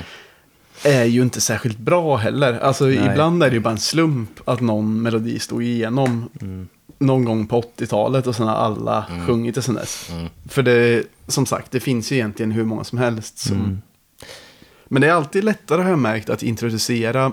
är 0.84 1.04
ju 1.04 1.22
inte 1.22 1.40
särskilt 1.40 1.78
bra 1.78 2.16
heller. 2.16 2.58
Alltså 2.60 2.84
Nej. 2.84 3.08
ibland 3.10 3.42
är 3.42 3.48
det 3.50 3.54
ju 3.54 3.60
bara 3.60 3.70
en 3.70 3.78
slump 3.78 4.40
att 4.48 4.60
någon 4.60 5.02
melodi 5.02 5.38
stod 5.38 5.62
igenom 5.62 6.28
Mm. 6.40 6.68
Någon 6.98 7.24
gång 7.24 7.46
på 7.46 7.60
80-talet 7.60 8.26
och 8.26 8.36
sen 8.36 8.46
har 8.48 8.54
alla 8.54 9.06
Mm. 9.10 9.26
sjungit 9.26 9.54
det 9.54 9.62
sen 9.62 9.74
dess. 9.74 10.10
Mm. 10.12 10.28
För 10.48 10.62
det, 10.62 11.04
som 11.26 11.46
sagt, 11.46 11.70
det 11.72 11.80
finns 11.80 12.12
ju 12.12 12.16
egentligen 12.16 12.52
hur 12.52 12.64
många 12.64 12.84
som 12.84 12.98
helst. 12.98 13.38
Som... 13.38 13.56
Mm. 13.56 13.78
Men 14.88 15.02
det 15.02 15.08
är 15.08 15.12
alltid 15.12 15.44
lättare 15.44 15.82
har 15.82 15.90
jag 15.90 15.98
märkt 15.98 16.30
att 16.30 16.42
introducera 16.42 17.32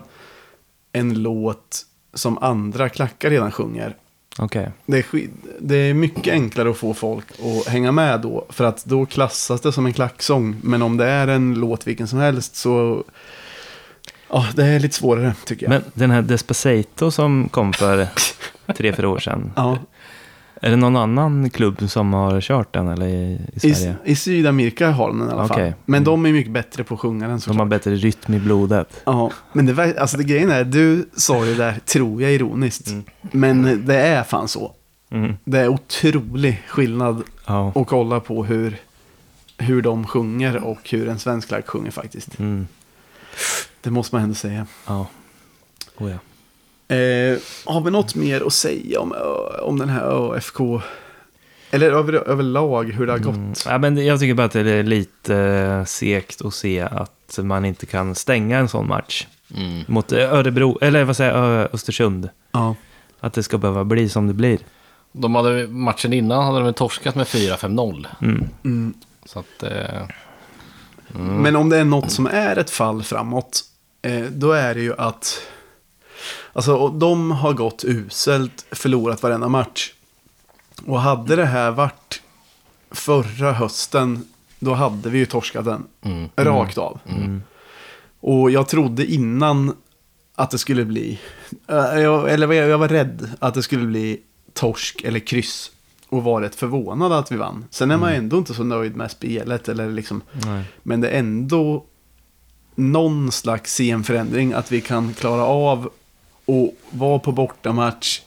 en 0.92 1.22
låt 1.24 1.86
som 2.14 2.38
andra 2.38 2.90
klackar 2.90 3.30
redan 3.30 3.52
sjunger. 3.52 3.96
Okej. 4.38 4.72
Det 4.86 4.98
är, 4.98 5.06
det 5.60 5.76
är 5.76 5.94
mycket 5.94 6.34
enklare 6.34 6.70
att 6.70 6.78
få 6.78 6.94
folk 6.94 7.26
att 7.32 7.68
hänga 7.68 7.92
med 7.92 8.22
då. 8.22 8.46
För 8.50 8.64
att 8.64 8.86
då 8.86 9.06
klassas 9.06 9.62
det 9.62 9.72
som 9.72 9.86
en 9.86 9.94
klacksång. 9.94 10.56
Men 10.64 10.82
om 10.82 10.98
det 10.98 11.06
är 11.06 11.28
en 11.28 11.54
låt 11.54 11.88
vilken 11.88 12.08
som 12.08 12.20
helst 12.20 12.56
så... 12.56 13.04
Ja, 14.30 14.48
det 14.56 14.66
är 14.66 14.80
lite 14.80 14.96
svårare 14.96 15.34
tycker 15.46 15.66
jag. 15.66 15.70
Men 15.70 15.84
den 15.94 16.12
här 16.12 16.22
Despacito 16.22 17.12
som 17.12 17.50
kom 17.50 17.74
för 17.74 18.08
tre, 18.74 18.94
fyra 18.94 19.10
år 19.10 19.20
sedan. 19.20 19.52
ja, 19.56 19.78
Är 20.62 20.70
det 20.70 20.76
någon 20.76 20.96
annan 20.96 21.50
klubb 21.50 21.90
som 21.90 22.14
har 22.14 22.42
kört 22.42 22.74
den 22.74 22.88
eller 22.88 23.06
i, 23.08 23.12
i 23.54 23.68
i, 23.68 23.74
Sverige? 23.76 23.96
I 24.04 24.16
Sydamerika 24.16 24.92
har 24.92 25.08
de 25.08 25.20
den 25.20 25.30
i 25.30 25.32
alla 25.32 25.48
fall. 25.48 25.58
Okej. 25.58 25.74
Men 25.86 25.96
Mm. 25.98 26.04
de 26.06 26.26
är 26.26 26.32
mycket 26.32 26.52
bättre 26.52 26.84
på 26.84 26.94
att 26.94 27.00
sjunga 27.00 27.20
den 27.20 27.28
De 27.28 27.32
har 27.34 27.40
såklart. 27.40 27.68
bättre 27.68 27.96
rytm 27.96 28.34
i 28.34 28.40
blodet. 28.40 29.02
Ja, 29.06 29.32
men 29.54 29.66
det, 29.66 30.00
alltså 30.02 30.18
det 30.18 30.24
grejen 30.24 30.52
är, 30.52 30.64
du 30.64 31.10
sa 31.16 31.46
ju 31.46 31.56
där, 31.56 31.80
tror 31.86 32.22
jag 32.22 32.32
ironiskt. 32.34 32.88
Mm. 32.88 33.04
Men 33.22 33.86
det 33.86 33.96
är 33.96 34.24
fan 34.24 34.48
så. 34.48 34.72
Mm. 35.10 35.34
Det 35.44 35.60
är 35.60 35.68
otrolig 35.68 36.64
skillnad 36.68 37.24
Ja. 37.48 37.72
att 37.76 37.88
kolla 37.88 38.20
på 38.20 38.46
hur, 38.46 38.78
hur 39.58 39.82
de 39.82 40.08
sjunger 40.08 40.64
och 40.64 40.90
hur 40.90 41.10
en 41.10 41.20
svensk 41.20 41.48
klack 41.48 41.68
sjunger 41.68 41.92
faktiskt. 41.92 42.40
Mm. 42.40 42.68
Det 43.82 43.90
måste 43.92 44.16
man 44.16 44.24
ändå 44.24 44.36
säga. 44.36 44.66
Ja. 44.88 45.08
Oh, 45.98 46.12
ja. 46.12 46.18
Eh, 46.88 47.38
har 47.66 47.82
vi 47.82 47.92
något 47.92 48.16
mer 48.16 48.48
att 48.48 48.54
säga 48.54 49.00
om, 49.00 49.16
om 49.62 49.80
den 49.80 49.90
här 49.90 50.34
ÖFK? 50.34 50.60
Eller 51.72 51.92
över, 51.92 52.14
överlag 52.14 52.84
hur 52.92 53.06
det 53.06 53.12
har 53.12 53.20
gått? 53.20 53.36
Mm. 53.36 53.54
Ja, 53.66 53.78
men 53.78 54.06
jag 54.06 54.20
tycker 54.20 54.34
bara 54.34 54.46
att 54.46 54.52
det 54.52 54.72
är 54.72 54.84
lite 54.84 55.36
eh, 55.36 55.86
segt 55.86 56.46
att 56.46 56.54
se 56.54 56.82
att 56.82 57.40
man 57.42 57.66
inte 57.66 57.86
kan 57.86 58.16
stänga 58.16 58.58
en 58.58 58.68
sån 58.70 58.88
match. 58.88 59.28
Mm. 59.56 59.84
Mot 59.88 60.12
Örebro, 60.12 60.78
eller 60.82 61.04
vad 61.04 61.18
säger 61.18 61.38
jag, 61.38 61.74
Östersund. 61.74 62.30
Ja. 62.52 62.76
Att 63.20 63.34
det 63.34 63.44
ska 63.44 63.58
behöva 63.58 63.84
bli 63.84 64.10
som 64.10 64.28
det 64.28 64.34
blir. 64.34 64.60
De 65.12 65.36
hade, 65.36 65.68
matchen 65.68 66.14
innan 66.14 66.44
hade 66.46 66.66
de 66.66 66.74
torskat 66.74 67.16
med 67.16 67.26
4-5-0. 67.28 68.08
Mm. 68.22 68.48
Mm. 68.64 68.94
Så 69.26 69.40
att... 69.40 69.64
Eh, 69.64 70.08
Men 71.08 71.56
om 71.56 71.70
det 71.70 71.78
är 71.78 71.86
något 71.86 72.12
som 72.12 72.28
är 72.28 72.58
ett 72.58 72.70
fall 72.70 73.04
framåt, 73.04 73.62
eh, 74.02 74.22
då 74.22 74.52
är 74.52 74.76
det 74.76 74.82
ju 74.82 74.94
att... 74.98 75.42
Alltså, 76.56 76.76
och 76.76 76.94
de 76.94 77.32
har 77.32 77.54
gått 77.54 77.84
uselt, 77.86 78.66
förlorat 78.72 79.24
varenda 79.24 79.48
match. 79.48 79.94
Och 80.86 81.00
hade 81.00 81.36
det 81.36 81.46
här 81.46 81.72
varit 81.72 82.22
förra 82.92 83.54
hösten, 83.54 84.28
då 84.60 84.74
hade 84.74 85.10
vi 85.10 85.18
ju 85.18 85.26
torskat 85.26 85.66
den. 85.66 85.84
mm. 86.02 86.30
Rakt 86.36 86.78
av. 86.78 87.00
Mm. 87.08 87.44
Och 88.20 88.52
jag 88.52 88.68
trodde 88.68 89.06
innan 89.06 89.76
att 90.36 90.52
det 90.52 90.58
skulle 90.58 90.86
bli, 90.86 91.20
eh, 91.68 91.76
jag, 91.78 92.32
eller 92.32 92.54
jag, 92.54 92.78
var 92.78 92.88
rädd 92.88 93.30
att 93.40 93.54
det 93.54 93.64
skulle 93.64 93.86
bli 93.86 94.22
torsk 94.54 95.02
eller 95.04 95.20
kryss. 95.20 95.72
Och 96.10 96.24
var 96.24 96.42
rätt 96.42 96.56
förvånad 96.56 97.12
att 97.12 97.32
vi 97.32 97.36
vann. 97.36 97.66
Sen 97.70 97.92
är 97.92 97.98
man 97.98 98.14
ändå 98.14 98.38
inte 98.38 98.54
så 98.54 98.64
nöjd 98.64 98.96
med 98.96 99.12
spelet. 99.12 99.70
Eller 99.70 99.90
liksom, 99.90 100.22
Nej. 100.46 100.64
men 100.84 101.02
det 101.02 101.10
är 101.10 101.20
ändå 101.20 101.86
någon 102.76 103.32
slags 103.32 103.74
scenförändring 103.74 104.54
att 104.54 104.72
vi 104.72 104.82
kan 104.82 105.14
klara 105.14 105.46
av 105.46 105.90
och 106.46 106.76
vara 106.90 107.20
på 107.20 107.32
bortamatch 107.32 108.22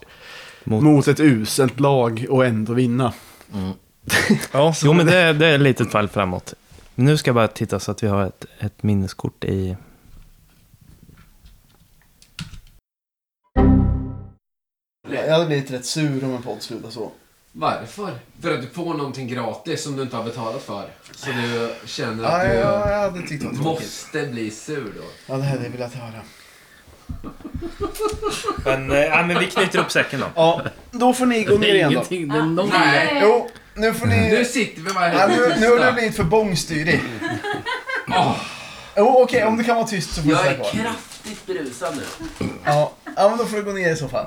Mot- 0.65 0.83
mot, 0.85 1.09
ett 1.09 1.21
uselt 1.21 1.81
lag 1.81 2.27
och 2.31 2.47
ändå 2.47 2.73
vinna. 2.73 3.13
Ja, 4.53 4.75
jo 4.83 4.93
men 4.93 5.07
det, 5.07 5.17
är- 5.17 5.35
det 5.35 5.47
är 5.47 5.55
ett 5.55 5.61
litet 5.61 5.91
fall 5.93 6.09
framåt. 6.09 6.55
Nu 6.95 7.17
ska 7.17 7.29
jag 7.29 7.35
bara 7.35 7.49
titta 7.49 7.81
så 7.81 7.91
att 7.91 8.03
vi 8.03 8.07
har 8.07 8.25
ett, 8.27 8.45
ett 8.59 8.83
minneskort 8.83 9.45
i... 9.45 9.77
Jag 15.11 15.33
hade 15.33 15.47
blivit 15.47 15.71
rätt 15.71 15.85
sur 15.87 16.25
om 16.25 16.35
en 16.35 16.43
podd 16.43 16.63
slutade 16.63 16.93
så. 16.93 17.11
Varför? 17.53 18.13
För 18.41 18.55
att 18.55 18.61
du 18.63 18.69
får 18.69 18.95
någonting 18.95 19.29
gratis 19.29 19.83
som 19.83 19.97
du 19.97 20.03
inte 20.03 20.17
har 20.17 20.25
betalat 20.25 20.63
för. 20.63 20.89
Så 21.15 21.31
du 21.31 21.75
känner 21.87 22.25
att 22.25 22.43
du 22.51 22.55
jag 22.55 23.01
hade 23.01 23.21
tyckt 23.27 23.41
det 23.43 23.47
var 23.47 23.55
tråkigt. 23.55 23.65
måste 23.87 24.27
bli 24.27 24.51
sur 24.51 24.93
då. 24.97 25.03
Ja, 25.27 25.37
det 25.37 25.43
hade 25.45 25.63
jag 25.65 25.71
velat 25.71 25.95
höra. 25.95 26.21
Men, 28.64 28.90
äh, 28.90 28.99
ja, 28.99 29.23
men 29.23 29.38
vi 29.38 29.47
knyter 29.47 29.79
upp 29.79 29.92
säcken 29.92 30.21
då. 30.21 30.27
Ja, 30.35 30.62
då 30.90 31.12
får 31.12 31.27
ni 31.27 31.44
gå 31.44 31.55
ner 31.59 31.68
är 31.68 31.75
igen 31.75 31.88
då. 31.88 31.92
ingenting, 31.92 32.29
det 32.29 32.38
är 32.38 32.42
noll. 32.42 32.68
Nej. 32.73 33.18
Jo, 33.23 33.49
nu 33.75 33.94
får 33.94 34.07
ni... 34.07 34.16
Nu 34.29 34.44
sitter 34.44 34.83
vi 34.83 34.92
bara 34.92 35.12
Ja, 35.12 35.18
helt 35.27 35.49
nu, 35.49 35.55
nu 35.61 35.79
har 35.79 35.87
du 35.87 35.92
blivit 35.92 36.16
för 36.16 36.25
bångstyrig. 36.25 37.01
Åh, 38.09 38.37
Jo, 38.97 39.23
okej, 39.23 39.44
om 39.44 39.57
du 39.57 39.64
kan 39.64 39.77
vara 39.77 39.87
tyst 39.87 40.14
så 40.14 40.23
får 40.23 40.29
du 40.29 40.35
Jag 40.37 40.47
är 40.47 40.55
kvar. 40.55 40.71
kraftigt 40.71 41.47
berusad 41.47 41.94
nu. 41.97 42.03
Ja, 42.64 42.92
ja, 43.16 43.29
men 43.29 43.38
då 43.38 43.44
får 43.44 43.57
du 43.57 43.62
gå 43.64 43.73
ner 43.73 43.92
i 43.92 43.97
så 43.97 44.09
fall. 44.09 44.27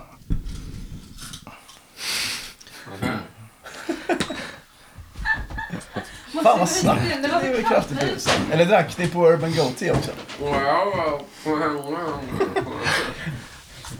Fan 6.34 6.60
vad 6.60 6.70
snabbt. 6.70 7.02
Det 7.22 7.28
är 7.48 7.52
väl 7.54 7.64
kraftigt. 7.64 8.30
Eller 8.52 8.66
drack 8.66 8.98
ni 8.98 9.08
på 9.08 9.28
Urban 9.30 9.56
Goatee 9.56 9.92
också? 9.92 10.12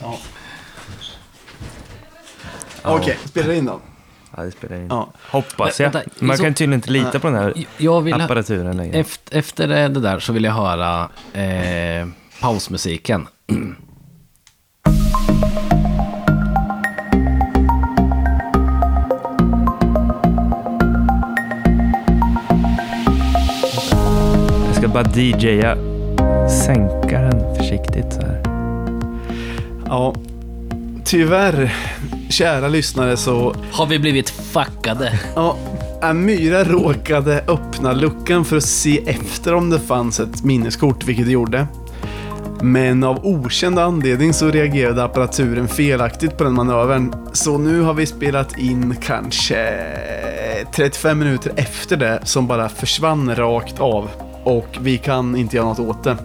Ja. 0.02 0.18
Okej, 2.84 3.18
spelar 3.26 3.48
det 3.48 3.56
in 3.56 3.66
då? 3.66 3.82
Ja, 4.38 4.44
det 4.44 4.52
spelar 4.52 4.76
in. 4.76 4.88
Ja. 4.90 5.14
Hoppas 5.30 5.80
jag. 5.80 5.92
vänta, 5.92 6.10
Man 6.20 6.38
så- 6.38 6.44
kan 6.44 6.54
tydligen 6.54 6.74
inte 6.80 6.92
lita 6.92 7.20
på 7.20 7.28
den 7.28 7.36
här 7.36 7.54
Jag 7.78 8.02
vill 8.02 8.14
ha, 8.14 8.24
apparaturen 8.24 8.78
längre. 8.78 9.00
efter, 9.00 9.38
efter 9.38 9.68
det 9.68 9.88
där 9.88 10.20
så 10.20 10.34
vill 10.34 10.44
jag 10.44 10.52
höra 10.54 11.10
eh, 11.34 12.08
pausmusiken. 12.42 13.28
bara 24.94 25.04
DJa. 25.04 25.78
Sänka 26.66 27.22
den 27.22 27.56
försiktigt 27.56 28.14
så 28.14 28.22
här. 28.22 28.42
Ja. 29.86 30.16
tyvärr, 31.06 31.76
kära 32.30 32.68
lyssnare, 32.68 33.18
så 33.18 33.56
Har 33.72 33.86
vi 33.86 34.00
blivit 34.00 34.30
fuckade? 34.30 35.20
Ja, 35.36 35.58
Amyra 36.02 36.64
råkade 36.64 37.44
öppna 37.48 37.94
luckan 37.94 38.46
för 38.46 38.58
att 38.58 38.64
se 38.64 39.02
efter 39.06 39.54
om 39.54 39.70
det 39.70 39.80
fanns 39.80 40.20
ett 40.20 40.44
minneskort, 40.44 41.06
vilket 41.06 41.26
det 41.26 41.32
gjorde. 41.32 41.68
Men 42.62 43.04
av 43.04 43.26
okänd 43.26 43.80
anledning 43.80 44.34
så 44.34 44.52
reagerade 44.52 45.04
apparaturen 45.04 45.68
felaktigt 45.68 46.38
på 46.38 46.44
den 46.44 46.54
manövern. 46.54 47.14
Så 47.34 47.58
nu 47.58 47.82
har 47.82 47.94
vi 47.94 48.06
spelat 48.06 48.58
in 48.58 48.96
kanske 49.02 49.74
35 50.76 51.20
minuter 51.20 51.52
efter 51.56 51.98
det 51.98 52.20
som 52.24 52.48
bara 52.48 52.70
försvann 52.70 53.36
rakt 53.36 53.80
av. 53.80 54.10
Och 54.44 54.78
vi 54.82 54.98
kan 54.98 55.36
inte 55.36 55.56
göra 55.56 55.66
något 55.68 55.80
åt 55.80 56.04
det. 56.04 56.18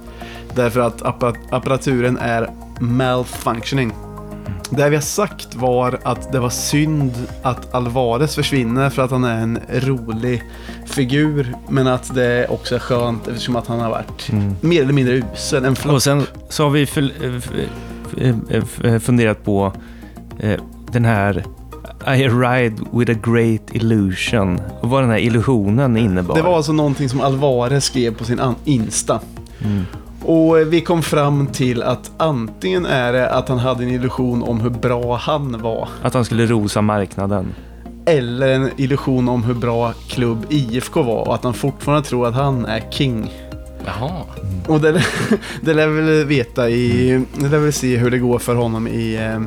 Därför 0.54 0.80
att 0.80 1.02
appa- 1.02 1.34
apparaturen 1.50 2.18
är 2.18 2.50
malfunctioning. 2.80 3.92
Det 4.70 4.88
vi 4.88 4.96
har 4.96 5.02
sagt 5.02 5.54
var 5.54 5.98
att 6.02 6.32
det 6.32 6.38
var 6.40 6.50
synd 6.50 7.12
att 7.42 7.74
Alvarez 7.74 8.34
försvinner 8.34 8.90
för 8.90 9.02
att 9.02 9.10
han 9.10 9.24
är 9.24 9.40
en 9.42 9.58
rolig 9.72 10.42
figur. 10.86 11.54
Men 11.68 11.86
att 11.86 12.14
det 12.14 12.46
också 12.48 12.74
är 12.74 12.78
skönt 12.78 13.28
eftersom 13.28 13.56
att 13.56 13.66
han 13.66 13.80
har 13.80 13.90
varit 13.90 14.30
mer 14.60 14.82
eller 14.82 14.92
mindre 14.92 15.14
usel. 15.34 15.64
En 15.64 15.76
flopp. 15.76 15.94
Och 15.94 16.02
sen 16.02 16.22
så 16.48 16.62
har 16.62 16.70
vi 16.70 16.82
f- 16.82 16.98
f- 18.50 18.60
f- 18.84 19.02
funderat 19.02 19.44
på 19.44 19.72
eh, 20.38 20.60
den 20.92 21.04
här 21.04 21.44
I 22.06 22.28
ride 22.28 22.76
with 22.92 23.10
a 23.10 23.18
great 23.22 23.74
illusion. 23.74 24.60
Och 24.80 24.90
vad 24.90 25.02
den 25.02 25.10
här 25.10 25.18
illusionen 25.18 25.96
innebar. 25.96 26.34
Det 26.34 26.42
var 26.42 26.56
alltså 26.56 26.72
någonting 26.72 27.08
som 27.08 27.20
Alvarez 27.20 27.84
skrev 27.84 28.14
på 28.14 28.24
sin 28.24 28.40
Insta. 28.64 29.20
Mm. 29.64 29.84
Och 30.22 30.58
eh, 30.58 30.66
vi 30.66 30.80
kom 30.80 31.02
fram 31.02 31.46
till 31.46 31.82
att 31.82 32.10
antingen 32.16 32.86
är 32.86 33.12
det 33.12 33.30
att 33.30 33.48
han 33.48 33.58
hade 33.58 33.84
en 33.84 33.90
illusion 33.90 34.42
om 34.42 34.60
hur 34.60 34.70
bra 34.70 35.16
han 35.16 35.62
var. 35.62 35.88
Att 36.02 36.14
han 36.14 36.24
skulle 36.24 36.46
rosa 36.46 36.82
marknaden. 36.82 37.54
Eller 38.06 38.48
en 38.48 38.70
illusion 38.76 39.28
om 39.28 39.44
hur 39.44 39.54
bra 39.54 39.92
klubb 40.08 40.46
IFK 40.48 41.02
var 41.02 41.28
och 41.28 41.34
att 41.34 41.44
han 41.44 41.54
fortfarande 41.54 42.08
tror 42.08 42.28
att 42.28 42.34
han 42.34 42.64
är 42.64 42.82
king. 42.90 43.32
Jaha. 43.86 44.22
Och 44.68 44.80
det, 44.80 45.04
det 45.60 45.74
lär 45.74 45.88
väl 45.88 46.24
veta 46.24 46.70
i, 46.70 47.24
det 47.34 47.48
lär 47.48 47.58
väl 47.58 47.72
se 47.72 47.96
hur 47.96 48.10
det 48.10 48.18
går 48.18 48.38
för 48.38 48.54
honom 48.54 48.88
i, 48.88 49.14
eh, 49.16 49.40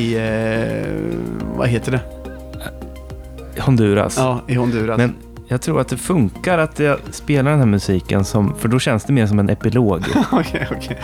i, 0.00 0.14
eh, 0.14 1.41
vad 1.56 1.68
heter 1.68 1.92
det? 1.92 2.00
Honduras. 3.60 4.16
Ja, 4.16 4.40
i 4.48 4.54
Honduras. 4.54 4.98
Men 4.98 5.14
jag 5.52 5.60
tror 5.62 5.80
att 5.80 5.88
det 5.88 5.96
funkar 5.96 6.58
att 6.58 6.78
jag 6.78 6.98
spelar 7.10 7.50
den 7.50 7.60
här 7.60 7.66
musiken 7.66 8.24
som, 8.24 8.54
för 8.58 8.68
då 8.68 8.78
känns 8.78 9.04
det 9.04 9.12
mer 9.12 9.26
som 9.26 9.38
en 9.38 9.48
epilog. 9.50 10.04
Okej, 10.32 10.68
okej. 10.76 10.98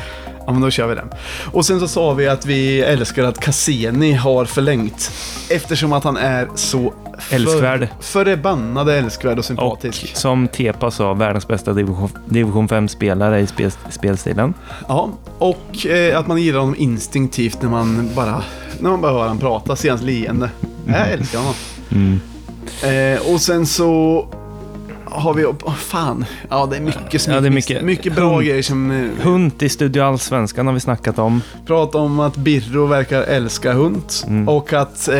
Ja, 0.46 0.52
men 0.52 0.60
då 0.62 0.70
kör 0.70 0.86
vi 0.86 0.94
den. 0.94 1.08
Och 1.52 1.66
sen 1.66 1.80
så 1.80 1.88
sa 1.88 2.12
vi 2.12 2.28
att 2.28 2.46
vi 2.46 2.80
älskar 2.80 3.24
att 3.24 3.40
Cassini 3.40 4.12
har 4.12 4.44
förlängt. 4.44 5.12
Eftersom 5.50 5.92
att 5.92 6.04
han 6.04 6.16
är 6.16 6.48
så 6.54 6.92
för- 7.18 7.34
Älskvärd. 7.36 7.88
förbannade 8.00 8.98
älskvärd 8.98 9.32
och 9.32 9.38
Och 9.38 9.44
sympatisk. 9.44 10.16
som 10.16 10.48
Tepa 10.48 10.90
sa, 10.90 11.14
världens 11.14 11.48
bästa 11.48 11.72
division, 11.72 12.10
division 12.26 12.68
5-spelare 12.68 13.40
i 13.40 13.46
spel, 13.46 13.70
spelstilen. 13.90 14.54
Ja, 14.88 15.10
och 15.38 15.86
eh, 15.86 16.18
att 16.18 16.26
man 16.26 16.42
gillar 16.42 16.58
honom 16.60 16.74
instinktivt 16.78 17.62
när 17.62 17.70
man 17.70 18.10
bara, 18.16 18.42
när 18.80 18.90
man 18.90 19.00
bara 19.00 19.12
hör 19.12 19.18
honom 19.20 19.38
prata, 19.38 19.76
ser 19.76 19.90
hans 19.90 20.02
leende. 20.02 20.50
Jag 20.86 21.10
älskar 21.10 21.38
honom. 21.38 21.54
Mm. 21.90 22.20
Eh, 22.82 23.32
och 23.34 23.40
sen 23.40 23.66
så 23.66 24.26
har 25.10 25.34
vi, 25.34 25.44
oh, 25.44 25.74
fan, 25.74 26.24
ja 26.48 26.66
det 26.70 26.76
är 26.76 26.80
mycket 26.80 27.26
Ja, 27.26 27.40
det 27.40 27.46
är 27.48 27.50
mycket, 27.50 27.82
mycket- 27.84 28.14
bra 28.16 28.34
Hund. 28.34 28.46
grejer 28.46 28.62
som 28.62 28.90
eh, 28.90 29.24
Hunt 29.26 29.62
i 29.62 29.68
Studio 29.68 30.02
Allsvenskan 30.02 30.66
har 30.66 30.74
vi 30.74 30.80
snackat 30.80 31.18
om. 31.18 31.42
pratar 31.66 31.98
om 31.98 32.20
att 32.20 32.36
Birro 32.36 32.86
verkar 32.86 33.22
älska 33.22 33.72
hund 33.72 34.02
Mm. 34.26 34.48
och 34.48 34.72
att 34.72 35.08
eh, 35.08 35.14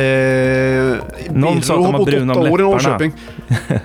Någon 1.30 1.62
sa 1.62 1.74
att 1.74 2.04
Birro 2.06 2.18
de 2.18 2.28
har 2.28 2.34
bott 2.34 2.38
åtta 2.38 2.40
om 2.40 2.52
år 2.52 2.60
i. 2.60 2.62
Norrköping. 2.62 3.12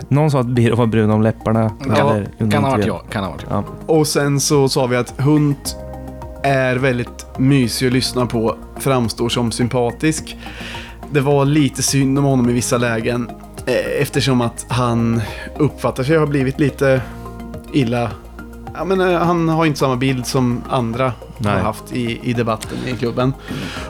Någon 0.08 0.32
sa 0.32 0.40
att 0.40 0.46
Biro 0.48 0.76
var 0.76 0.86
brun 0.86 1.10
om 1.12 1.22
läpparna. 1.22 1.72
Ja, 1.98 2.14
eller 2.14 2.52
Kan 2.52 2.64
ha 2.64 2.72
varit 2.72 2.86
jag. 2.86 3.02
Kan 3.10 3.24
ha 3.24 3.32
varit 3.32 3.46
jag. 3.50 3.64
Ja. 3.88 3.94
Och 3.94 4.08
sen 4.08 4.40
så 4.40 4.70
sa 4.70 4.86
vi 4.88 4.96
att 4.96 5.14
hund 5.18 5.56
är 6.44 6.76
väldigt 6.76 7.26
mysig 7.38 7.88
att 7.88 7.94
lyssna 7.94 8.26
på, 8.26 8.56
framstår 8.80 9.30
som 9.30 9.52
sympatisk. 9.52 10.38
Det 11.12 11.22
var 11.22 11.46
lite 11.46 11.84
synd 11.84 12.20
om 12.20 12.26
honom 12.26 12.50
i 12.50 12.54
vissa 12.54 12.78
lägen 12.78 13.30
eftersom 13.66 14.42
att 14.42 14.66
han 14.70 15.22
uppfattar 15.58 16.04
sig 16.04 16.18
ha 16.18 16.26
blivit 16.26 16.60
lite 16.60 17.02
illa. 17.74 18.12
Ja, 18.74 18.84
men, 18.84 19.02
eh, 19.02 19.20
han 19.20 19.50
har 19.50 19.66
inte 19.66 19.80
samma 19.80 19.96
bild 19.96 20.26
som 20.26 20.64
andra 20.70 21.14
Nej. 21.38 21.54
har 21.54 21.60
haft 21.60 21.94
i, 21.94 22.20
i 22.24 22.34
debatten 22.34 22.78
i 22.88 22.92
klubben. 22.92 23.34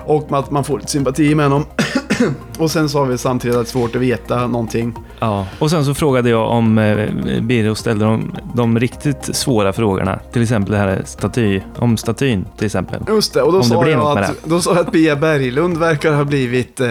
Och 0.05 0.39
att 0.39 0.51
man 0.51 0.63
får 0.63 0.77
lite 0.77 0.91
sympati 0.91 1.35
med 1.35 1.45
honom. 1.45 1.65
och 2.57 2.71
sen 2.71 2.89
har 2.93 3.05
vi 3.05 3.17
samtidigt 3.17 3.57
att 3.57 3.65
det 3.65 3.69
är 3.69 3.71
svårt 3.71 3.95
att 3.95 4.01
veta 4.01 4.47
någonting. 4.47 4.95
Ja. 5.19 5.47
Och 5.59 5.69
sen 5.69 5.85
så 5.85 5.93
frågade 5.93 6.29
jag 6.29 6.49
om 6.49 6.77
eh, 6.77 7.41
Birro 7.41 7.75
ställde 7.75 8.05
de, 8.05 8.35
de 8.55 8.79
riktigt 8.79 9.35
svåra 9.35 9.73
frågorna. 9.73 10.19
Till 10.31 10.41
exempel 10.41 10.71
det 10.71 10.77
här 10.77 11.01
staty, 11.05 11.61
om 11.77 11.97
statyn 11.97 12.45
till 12.57 12.65
exempel. 12.65 13.01
Just 13.07 13.33
det, 13.33 13.41
och 13.41 13.51
då 13.51 13.57
Om 13.57 13.63
det 13.63 13.69
sa, 13.69 13.81
blir 13.81 13.91
jag 13.91 14.17
att, 14.17 14.43
då 14.43 14.61
sa 14.61 14.71
jag 14.71 14.79
att 14.79 14.91
Bia 14.91 15.15
Berglund 15.15 15.77
verkar 15.77 16.13
ha 16.13 16.23
blivit... 16.23 16.81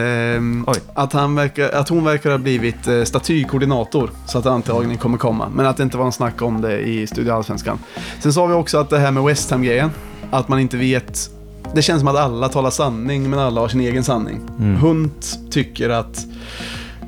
Oj. 0.66 0.80
att, 0.94 1.12
han 1.12 1.34
verkar, 1.34 1.70
att 1.70 1.88
hon 1.88 2.04
verkar 2.04 2.30
ha 2.30 2.38
blivit 2.38 2.88
eh, 2.88 3.02
statykoordinator. 3.02 4.10
Så 4.26 4.38
att 4.38 4.44
det 4.44 4.50
antagligen 4.50 4.98
kommer 4.98 5.18
komma. 5.18 5.48
Men 5.54 5.66
att 5.66 5.76
det 5.76 5.82
inte 5.82 5.96
var 5.96 6.06
en 6.06 6.12
snack 6.12 6.42
om 6.42 6.60
det 6.60 6.80
i 6.80 7.06
Studio 7.06 7.32
Allsvenskan. 7.32 7.78
Sen 8.20 8.32
sa 8.32 8.46
vi 8.46 8.54
också 8.54 8.78
att 8.78 8.90
det 8.90 8.98
här 8.98 9.10
med 9.10 9.22
West 9.22 9.50
Ham-grejen. 9.50 9.90
Att 10.30 10.48
man 10.48 10.60
inte 10.60 10.76
vet... 10.76 11.30
Det 11.74 11.82
känns 11.82 12.00
som 12.00 12.08
att 12.08 12.16
alla 12.16 12.48
talar 12.48 12.70
sanning, 12.70 13.30
men 13.30 13.38
alla 13.38 13.60
har 13.60 13.68
sin 13.68 13.80
egen 13.80 14.04
sanning. 14.04 14.40
Mm. 14.58 14.76
Hunt 14.76 15.38
tycker 15.50 15.88
att 15.88 16.26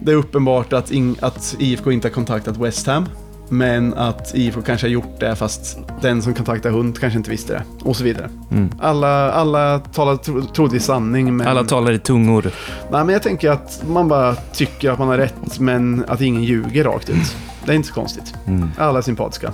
det 0.02 0.12
är 0.12 0.16
uppenbart 0.16 0.72
att, 0.72 0.90
in, 0.90 1.16
att 1.20 1.56
IFK 1.58 1.92
inte 1.92 2.08
har 2.08 2.12
kontaktat 2.12 2.56
West 2.56 2.86
Ham. 2.86 3.08
Men 3.48 3.94
att 3.94 4.34
IFK 4.34 4.62
kanske 4.62 4.86
har 4.86 4.92
gjort 4.92 5.20
det 5.20 5.36
fast 5.36 5.78
den 6.00 6.22
som 6.22 6.34
kontaktar 6.34 6.70
Hunt 6.70 7.00
kanske 7.00 7.16
inte 7.16 7.30
visste 7.30 7.52
det. 7.52 7.62
Och 7.82 7.96
så 7.96 8.04
vidare. 8.04 8.30
Mm. 8.50 8.70
Alla, 8.80 9.32
alla 9.32 9.78
talar 9.78 10.16
tro, 10.16 10.42
troligtvis 10.42 10.84
sanning 10.84 11.36
men... 11.36 11.46
Alla 11.46 11.64
talar 11.64 11.92
i 11.92 11.98
tungor. 11.98 12.50
Nej 12.90 13.04
men 13.04 13.08
jag 13.08 13.22
tänker 13.22 13.50
att 13.50 13.82
man 13.88 14.08
bara 14.08 14.34
tycker 14.34 14.90
att 14.90 14.98
man 14.98 15.08
har 15.08 15.16
rätt 15.16 15.60
men 15.60 16.04
att 16.08 16.20
ingen 16.20 16.42
ljuger 16.44 16.84
rakt 16.84 17.10
ut. 17.10 17.36
Det 17.64 17.72
är 17.72 17.76
inte 17.76 17.88
så 17.88 17.94
konstigt. 17.94 18.34
Mm. 18.46 18.70
Alla 18.78 18.98
är 18.98 19.02
sympatiska. 19.02 19.52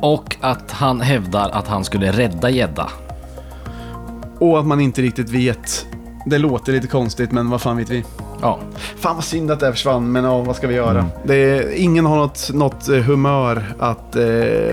Och 0.00 0.36
att 0.40 0.72
han 0.72 1.00
hävdar 1.00 1.50
att 1.50 1.68
han 1.68 1.84
skulle 1.84 2.12
rädda 2.12 2.50
gädda. 2.50 2.88
Och 4.40 4.58
att 4.58 4.66
man 4.66 4.80
inte 4.80 5.02
riktigt 5.02 5.30
vet. 5.30 5.86
Det 6.26 6.38
låter 6.38 6.72
lite 6.72 6.86
konstigt 6.86 7.32
men 7.32 7.50
vad 7.50 7.60
fan 7.60 7.76
vet 7.76 7.90
vi? 7.90 8.04
Ja. 8.40 8.58
Fan 8.96 9.16
vad 9.16 9.24
synd 9.24 9.50
att 9.50 9.60
det 9.60 9.66
här 9.66 9.72
försvann 9.72 10.12
men 10.12 10.24
ja, 10.24 10.40
vad 10.40 10.56
ska 10.56 10.66
vi 10.66 10.74
göra? 10.74 10.98
Mm. 10.98 11.06
Det 11.24 11.34
är, 11.34 11.74
ingen 11.74 12.06
har 12.06 12.16
något, 12.16 12.50
något 12.54 12.88
eh, 12.88 12.96
humör 12.96 13.74
att 13.78 14.16
eh, 14.16 14.22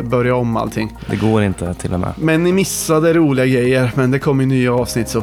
börja 0.03 0.35
om 0.35 0.57
allting. 0.57 0.97
Det 1.09 1.15
går 1.15 1.43
inte 1.43 1.73
till 1.73 1.93
och 1.93 1.99
med. 1.99 2.13
Men 2.17 2.43
ni 2.43 2.51
missade 2.51 3.13
roliga 3.13 3.45
grejer, 3.45 3.91
men 3.95 4.11
det 4.11 4.19
kommer 4.19 4.43
ju 4.43 4.49
nya 4.49 4.73
avsnitt 4.73 5.09
så. 5.09 5.19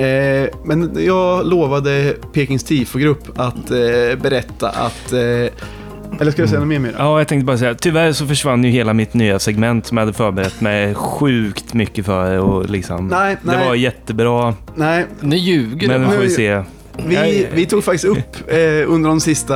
Eh, 0.00 0.48
men 0.64 1.04
jag 1.04 1.46
lovade 1.46 2.14
Pekings 2.32 2.64
tifogrupp 2.64 3.38
att 3.38 3.70
eh, 3.70 4.18
berätta 4.22 4.68
att... 4.68 5.12
Eller 6.20 6.30
ska 6.32 6.42
jag 6.42 6.48
säga 6.48 6.60
något 6.60 6.68
mer 6.68 6.78
Myra? 6.78 6.94
Ja, 6.98 7.18
jag 7.20 7.28
tänkte 7.28 7.44
bara 7.44 7.58
säga, 7.58 7.74
tyvärr 7.74 8.12
så 8.12 8.26
försvann 8.26 8.64
ju 8.64 8.70
hela 8.70 8.92
mitt 8.92 9.14
nya 9.14 9.38
segment 9.38 9.86
som 9.86 9.96
jag 9.96 10.02
hade 10.02 10.16
förberett 10.16 10.60
mig 10.60 10.94
sjukt 10.94 11.74
mycket 11.74 12.06
för 12.06 12.38
och 12.38 12.70
liksom... 12.70 13.08
Nej, 13.08 13.36
Det 13.42 13.52
nej. 13.56 13.68
var 13.68 13.74
jättebra, 13.74 14.54
Nej, 14.74 15.06
Nu 15.20 15.36
ljuger 15.36 15.88
men 15.88 16.00
du. 16.00 16.06
vi 16.06 16.12
får 16.12 16.22
ju 16.22 16.28
Nu- 16.28 16.34
se. 16.34 16.62
vi, 17.06 17.46
vi 17.54 17.66
tog 17.66 17.84
faktiskt 17.84 18.04
upp 18.04 18.36
eh, 18.48 18.58
under 18.92 19.08
de 19.08 19.20
sista 19.20 19.54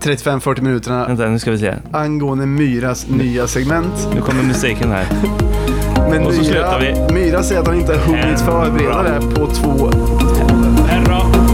35-40 0.00 0.60
minuterna 0.60 1.06
Vänta, 1.06 1.26
nu 1.28 1.38
ska 1.38 1.50
vi 1.50 1.58
se. 1.58 1.74
angående 1.92 2.46
Myras 2.46 3.06
nya 3.08 3.46
segment. 3.46 4.08
Nu 4.14 4.20
kommer 4.20 4.42
musiken 4.42 4.90
här. 4.90 5.06
Men 6.10 6.26
Och 6.26 6.34
så 6.34 6.44
slutar 6.44 6.80
Myra, 6.80 6.94
vi. 7.08 7.14
Myra 7.14 7.42
säger 7.42 7.60
att 7.60 7.66
han 7.66 7.76
inte 7.76 7.92
har 7.92 8.00
hunnit 8.00 8.40
förbereda 8.40 9.02
det 9.02 9.20
på 9.34 9.46
två... 9.46 9.90
Herra. 10.86 11.47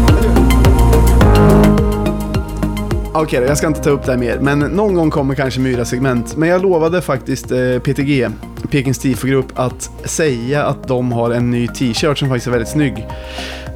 Okej, 3.16 3.40
då, 3.40 3.46
jag 3.46 3.58
ska 3.58 3.66
inte 3.66 3.80
ta 3.80 3.90
upp 3.90 4.04
det 4.04 4.12
här 4.12 4.18
mer. 4.18 4.38
Men 4.38 4.58
någon 4.58 4.94
gång 4.94 5.10
kommer 5.10 5.34
kanske 5.34 5.60
Myra 5.60 5.84
segment. 5.84 6.36
Men 6.36 6.48
jag 6.48 6.62
lovade 6.62 7.02
faktiskt 7.02 7.50
eh, 7.50 7.78
PTG, 7.78 8.28
Pekings 8.70 8.98
tifogrupp, 8.98 9.46
att 9.54 9.90
säga 10.04 10.64
att 10.64 10.88
de 10.88 11.12
har 11.12 11.30
en 11.30 11.50
ny 11.50 11.68
t-shirt 11.68 12.18
som 12.18 12.28
faktiskt 12.28 12.46
är 12.46 12.50
väldigt 12.50 12.68
snygg. 12.68 13.06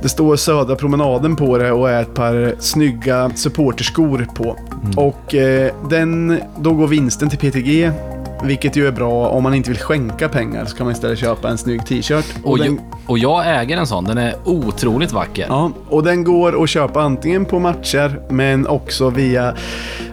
Det 0.03 0.09
står 0.09 0.37
Södra 0.37 0.77
promenaden 0.77 1.37
på 1.37 1.59
det 1.59 1.73
och 1.73 1.91
är 1.91 2.03
ett 2.03 2.15
par 2.15 2.55
snygga 2.59 3.31
supporterskor 3.35 4.27
på. 4.35 4.57
Och 4.97 5.35
eh, 5.35 5.73
den, 5.91 6.41
då 6.59 6.73
går 6.73 6.87
vinsten 6.87 7.31
till 7.31 7.39
PTG. 7.39 7.91
Vilket 8.43 8.77
ju 8.77 8.87
är 8.87 8.93
bra 8.93 9.29
om 9.29 9.43
man 9.43 9.55
inte 9.55 9.71
vill 9.71 9.79
skänka 9.79 10.29
pengar 10.29 10.65
så 10.65 10.77
kan 10.77 10.87
man 10.87 10.93
istället 10.93 11.19
köpa 11.19 11.49
en 11.49 11.59
snygg 11.59 11.87
t-shirt. 11.87 12.27
Och, 12.43 12.59
den, 12.59 12.67
jag, 12.67 12.79
och 13.07 13.19
jag 13.19 13.61
äger 13.61 13.77
en 13.77 13.87
sån. 13.87 14.05
Den 14.05 14.19
är 14.19 14.35
otroligt 14.45 15.13
vacker. 15.13 15.47
Ja, 15.49 15.73
och 15.89 16.03
den 16.03 16.25
går 16.25 16.63
att 16.63 16.69
köpa 16.69 17.03
antingen 17.03 17.45
på 17.45 17.59
matcher 17.59 18.21
men 18.29 18.67
också 18.67 19.11
via 19.11 19.55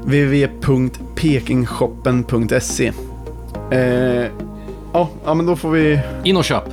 www.pekingshoppen.se. 0.03 2.91
Eh, 3.71 4.25
ja, 4.93 5.09
ja, 5.25 5.33
men 5.33 5.45
då 5.45 5.55
får 5.55 5.71
vi 5.71 5.99
In 6.23 6.37
och 6.37 6.45
köp. 6.45 6.63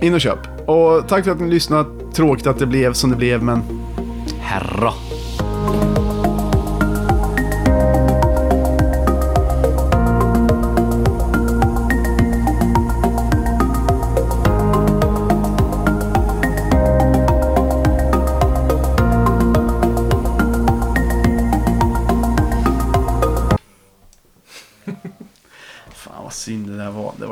in 0.00 0.14
och 0.14 0.20
köp. 0.20 0.68
Och 0.68 1.08
tack 1.08 1.24
för 1.24 1.30
att 1.30 1.40
ni 1.40 1.50
lyssnat. 1.50 1.86
tråkigt 2.14 2.46
att 2.46 2.58
det 2.58 2.66
blev 2.66 2.92
som 2.92 3.10
det 3.10 3.16
blev, 3.16 3.42
men 3.42 3.62
Herra. 4.40 4.92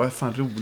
Vad 0.03 0.07
är 0.07 0.11
fan 0.11 0.35
roligt. 0.35 0.59